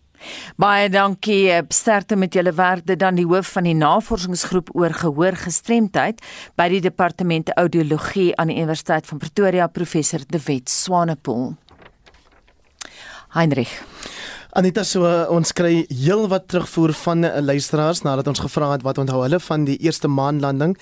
Baie 0.58 0.90
dankie. 0.90 1.50
Eh, 1.52 1.64
sterkte 1.70 2.16
met 2.16 2.34
julle 2.34 2.54
werk. 2.54 2.86
Dit 2.86 3.00
dan 3.00 3.16
die 3.16 3.26
hoof 3.26 3.52
van 3.56 3.64
die 3.64 3.76
navorsingsgroep 3.76 4.70
oor 4.76 4.94
gehoorgestremdheid 4.94 6.22
by 6.56 6.70
die 6.70 6.82
departement 6.82 7.54
audiologie 7.58 8.36
aan 8.36 8.48
die 8.48 8.58
Universiteit 8.58 9.06
van 9.06 9.18
Pretoria, 9.18 9.68
professor 9.68 10.20
De 10.28 10.42
Wet 10.46 10.70
Swanepoel. 10.70 11.56
Heinrich 13.32 13.82
Anita 14.52 14.82
so 14.84 15.08
ons 15.32 15.54
kry 15.56 15.86
heelwat 15.88 16.50
terugvoer 16.52 16.92
van 17.06 17.24
uh, 17.24 17.38
luisteraars 17.40 18.02
nadat 18.04 18.28
ons 18.28 18.42
gevra 18.44 18.74
het 18.74 18.82
wat 18.84 18.98
onthou 19.00 19.22
hulle 19.24 19.38
van 19.40 19.64
die 19.64 19.78
eerste 19.80 20.10
maanlanding. 20.12 20.74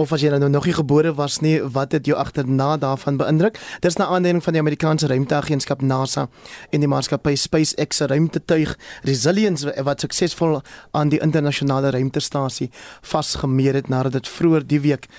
Of 0.00 0.14
as 0.16 0.22
jy 0.24 0.30
nou 0.32 0.48
nog 0.48 0.64
nie 0.64 0.72
gebore 0.72 1.10
was 1.18 1.42
nie 1.44 1.58
wat 1.60 1.92
het 1.92 2.08
jou 2.08 2.16
agterna 2.16 2.78
daarvan 2.80 3.18
beïndruk? 3.20 3.58
Dis 3.84 3.98
na 4.00 4.06
aanleiding 4.08 4.40
van 4.40 4.56
die 4.56 4.62
Amerikaanse 4.62 5.10
ruimteagentskap 5.12 5.84
NASA 5.84 6.30
en 6.72 6.80
die 6.80 6.88
maatskappy 6.88 7.34
SpaceX 7.36 8.00
se 8.00 8.08
ruimtetuig 8.08 8.72
Resilience 9.04 9.68
wat 9.84 10.00
suksesvol 10.00 10.62
aan 10.96 11.12
die 11.12 11.20
internasionale 11.20 11.92
ruimtestasie 11.92 12.70
vasgemeer 13.04 13.82
het 13.82 13.92
nadat 13.92 14.16
dit 14.16 14.32
vroeër 14.32 14.64
die 14.64 14.80
week 14.80 15.10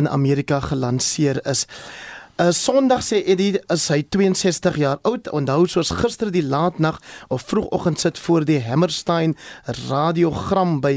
in 0.00 0.08
Amerika 0.08 0.62
gelanseer 0.64 1.44
is 1.44 1.66
uh, 2.40 2.50
Sondag 2.50 3.02
sê 3.04 3.20
Eddie 3.28 3.60
is 3.72 3.88
hy 3.92 4.00
62 4.08 4.78
jaar 4.80 5.00
oud. 5.08 5.28
Onthou 5.36 5.66
soos 5.68 5.92
gister 6.00 6.30
die 6.32 6.44
laatnag 6.44 7.00
of 7.28 7.44
vroegoggend 7.50 8.00
sit 8.00 8.18
voor 8.18 8.46
die 8.48 8.60
Hammerstein 8.64 9.36
radiogram 9.90 10.80
by 10.80 10.94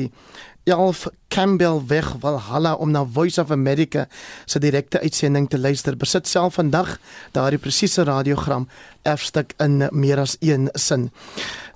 11 0.64 1.08
Campbell 1.28 1.82
weg 1.88 2.16
Valhalla 2.20 2.74
om 2.74 2.92
na 2.92 3.06
Voice 3.06 3.42
of 3.42 3.52
America 3.52 4.08
se 4.46 4.60
direkte 4.60 5.00
uitsending 5.00 5.50
te 5.50 5.60
luister. 5.60 5.98
Besit 5.98 6.28
self 6.28 6.54
vandag 6.54 7.00
daardie 7.32 7.60
presiese 7.60 8.04
radiogram 8.04 8.68
erfstuk 9.02 9.54
in 9.58 9.88
meer 9.92 10.20
as 10.20 10.38
een 10.40 10.70
sin. 10.74 11.12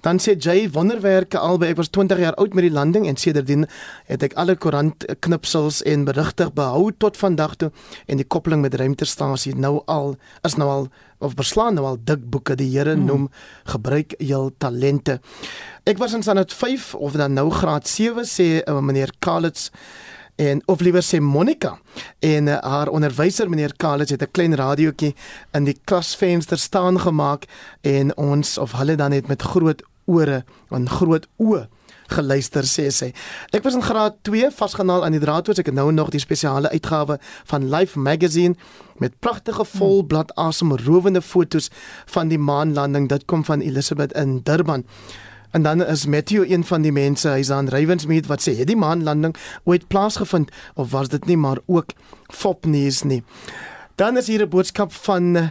Dan 0.01 0.19
sê 0.19 0.37
Jay 0.37 0.69
wonderwerke 0.71 1.37
albei 1.37 1.73
ek 1.73 1.81
was 1.81 1.89
20 1.89 2.19
jaar 2.21 2.37
oud 2.39 2.53
met 2.53 2.63
die 2.63 2.71
landing 2.71 3.07
en 3.07 3.17
sedertdien 3.19 3.65
het 4.07 4.23
ek 4.23 4.37
alle 4.39 4.55
koerant 4.55 5.03
knipsels 5.19 5.81
en 5.83 6.05
berigte 6.07 6.47
behou 6.53 6.91
tot 6.97 7.17
vandag 7.17 7.57
toe 7.57 7.71
en 8.05 8.21
die 8.21 8.27
koppeling 8.27 8.61
met 8.61 8.77
ruimtestasie 8.79 9.55
nou 9.55 9.81
al 9.85 10.15
is 10.47 10.55
nou 10.55 10.69
al 10.69 10.87
of 11.17 11.33
beslaan 11.37 11.77
nou 11.77 11.85
al 11.85 11.97
dik 12.03 12.29
boeke 12.29 12.55
die 12.55 12.69
Here 12.71 12.93
hmm. 12.93 13.05
noem 13.05 13.29
gebruik 13.65 14.15
jul 14.19 14.51
talente. 14.57 15.19
Ek 15.87 15.97
was 15.97 16.13
in 16.13 16.23
Sanat 16.23 16.53
5 16.53 16.93
of 16.95 17.17
dan 17.17 17.33
nou 17.33 17.49
graad 17.49 17.87
7 17.87 18.25
sê 18.27 18.49
uh, 18.61 18.79
meneer 18.81 19.13
Kalitz 19.19 19.69
en 20.37 20.61
of 20.69 20.83
liewer 20.85 21.01
sê 21.01 21.19
Monica 21.23 21.77
en 22.19 22.47
uh, 22.51 22.59
haar 22.61 22.91
onderwyser 22.93 23.49
meneer 23.49 23.73
Kalitz 23.77 24.11
het 24.11 24.21
'n 24.21 24.31
klein 24.31 24.55
radiootjie 24.55 25.15
in 25.53 25.63
die 25.63 25.77
klasvenster 25.85 26.57
staan 26.57 26.99
gemaak 26.99 27.47
en 27.81 28.17
ons 28.17 28.57
of 28.57 28.71
hulle 28.77 28.95
dan 28.95 29.11
het 29.11 29.27
met 29.27 29.41
groot 29.41 29.81
ore 30.05 30.43
en 30.69 30.89
groot 30.89 31.27
oë 31.37 31.67
geluister 32.07 32.63
sê 32.63 32.89
sy. 32.91 33.11
Ek 33.51 33.63
was 33.63 33.75
in 33.77 33.83
graad 33.85 34.17
2 34.27 34.51
vasgenaal 34.51 35.05
aan 35.05 35.11
die 35.11 35.23
draad 35.23 35.45
toe 35.45 35.55
ek 35.57 35.71
het 35.71 35.77
nou 35.77 35.91
nog 35.91 36.09
die 36.09 36.21
spesiale 36.23 36.69
uitgawe 36.69 37.19
van 37.45 37.69
Life 37.69 37.99
Magazine 37.99 38.55
met 38.97 39.19
pragtige 39.19 39.65
volblad 39.65 40.33
asemrowende 40.35 41.21
fotos 41.21 41.69
van 42.05 42.27
die 42.27 42.39
maanlanding. 42.39 43.09
Dit 43.09 43.25
kom 43.25 43.45
van 43.45 43.61
Elizabeth 43.61 44.13
in 44.13 44.41
Durban. 44.43 44.85
En 45.51 45.63
dan 45.63 45.85
is 45.85 46.05
Matthew 46.05 46.51
een 46.51 46.63
van 46.63 46.81
die 46.81 46.91
mense, 46.91 47.29
hy's 47.29 47.49
aan 47.49 47.69
Rywensmeet 47.71 48.27
wat 48.27 48.43
sê 48.43 48.53
het 48.57 48.67
die 48.67 48.77
maanlanding 48.77 49.35
ooit 49.63 49.87
plaasgevind 49.87 50.51
of 50.75 50.91
was 50.91 51.09
dit 51.09 51.25
nie 51.25 51.37
maar 51.37 51.59
ook 51.65 51.93
fopnuus 52.33 53.03
nie. 53.03 53.23
Dan 53.95 54.17
is 54.17 54.27
hier 54.27 54.43
'n 54.43 54.49
boodskap 54.49 54.93
van 54.93 55.31
'n 55.31 55.35
uh, 55.35 55.47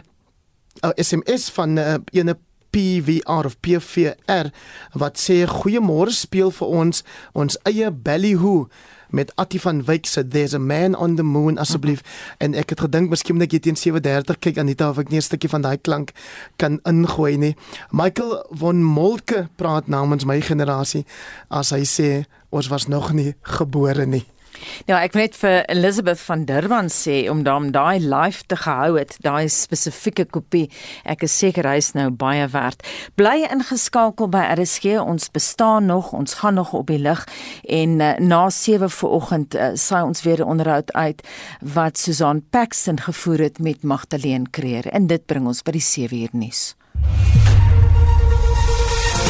eh, 0.81 0.89
SMS 0.95 1.49
van 1.49 1.73
'n 1.73 1.77
uh, 1.77 1.95
ene 2.11 2.37
PVR 2.69 3.45
of 3.45 3.57
PVR 3.59 4.51
wat 4.93 5.19
sê 5.19 5.45
goeiemôre 5.45 6.13
speel 6.13 6.51
vir 6.51 6.67
ons 6.67 7.03
ons 7.33 7.57
eie 7.69 7.91
Ballyhoo 7.91 8.67
met 9.09 9.31
Attie 9.35 9.61
van 9.61 9.83
Wyk 9.87 10.05
se 10.05 10.27
there's 10.27 10.53
a 10.53 10.59
man 10.59 10.95
on 10.95 11.15
the 11.15 11.23
moon 11.23 11.57
asseblief. 11.57 12.01
-huh. 12.03 12.33
en 12.37 12.53
ek 12.53 12.69
het 12.69 12.79
gedink 12.79 13.09
miskien 13.09 13.37
net 13.37 13.51
jy 13.51 13.59
teen 13.59 13.75
7:30 13.75 14.39
kyk 14.39 14.57
Anita 14.57 14.89
of 14.89 14.97
ek 14.97 15.09
net 15.09 15.19
'n 15.19 15.21
stukkie 15.21 15.49
van 15.49 15.61
daai 15.61 15.77
klank 15.77 16.11
kan 16.55 16.79
ingooi 16.83 17.37
nie. 17.37 17.55
Michael 17.91 18.45
von 18.49 18.83
Molke 18.83 19.47
praat 19.55 19.87
namens 19.87 20.25
my 20.25 20.41
generasie 20.41 21.05
as 21.47 21.69
hy 21.69 21.83
sê 21.83 22.25
ons 22.49 22.67
was 22.67 22.87
nog 22.87 23.13
nie 23.13 23.35
gebore 23.41 24.05
nie 24.05 24.25
Ja, 24.87 24.99
ek 25.01 25.15
wil 25.15 25.25
net 25.25 25.37
vir 25.39 25.63
Elizabeth 25.71 26.21
van 26.23 26.45
Durban 26.47 26.89
sê 26.93 27.25
om 27.31 27.43
daam 27.43 27.71
daai 27.75 27.99
live 27.99 28.45
te 28.47 28.57
gehou 28.59 28.97
het, 28.97 29.15
daai 29.25 29.49
spesifieke 29.51 30.27
kopie. 30.31 30.67
Ek 31.03 31.25
is 31.27 31.35
seker 31.37 31.67
hy's 31.67 31.93
nou 31.97 32.09
baie 32.11 32.47
werd. 32.53 32.83
Bly 33.19 33.47
ingeskakel 33.49 34.29
by 34.31 34.43
RSG. 34.55 34.97
Ons 35.01 35.29
bestaan 35.33 35.89
nog, 35.91 36.13
ons 36.13 36.39
gaan 36.41 36.57
nog 36.59 36.73
op 36.77 36.87
die 36.91 37.01
lug 37.01 37.25
en 37.63 37.99
uh, 37.99 38.13
na 38.19 38.47
7 38.53 38.89
vanoggend 38.89 39.55
uh, 39.55 39.71
saai 39.75 40.03
ons 40.03 40.23
weer 40.25 40.45
onderhoud 40.45 40.93
uit 40.93 41.23
wat 41.61 41.97
Susan 41.97 42.43
Paxton 42.49 42.99
gevoer 42.99 43.47
het 43.47 43.59
met 43.59 43.83
Magdalene 43.83 44.49
Creer 44.51 44.87
en 44.91 45.07
dit 45.07 45.25
bring 45.25 45.47
ons 45.47 45.63
by 45.63 45.75
die 45.77 45.83
7 45.83 46.17
uur 46.17 46.33
nuus. 46.33 46.75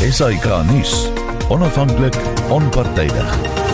SAK 0.08 0.46
nuus. 0.70 1.08
Onafhanklik, 1.50 2.16
onpartydig 2.52 3.67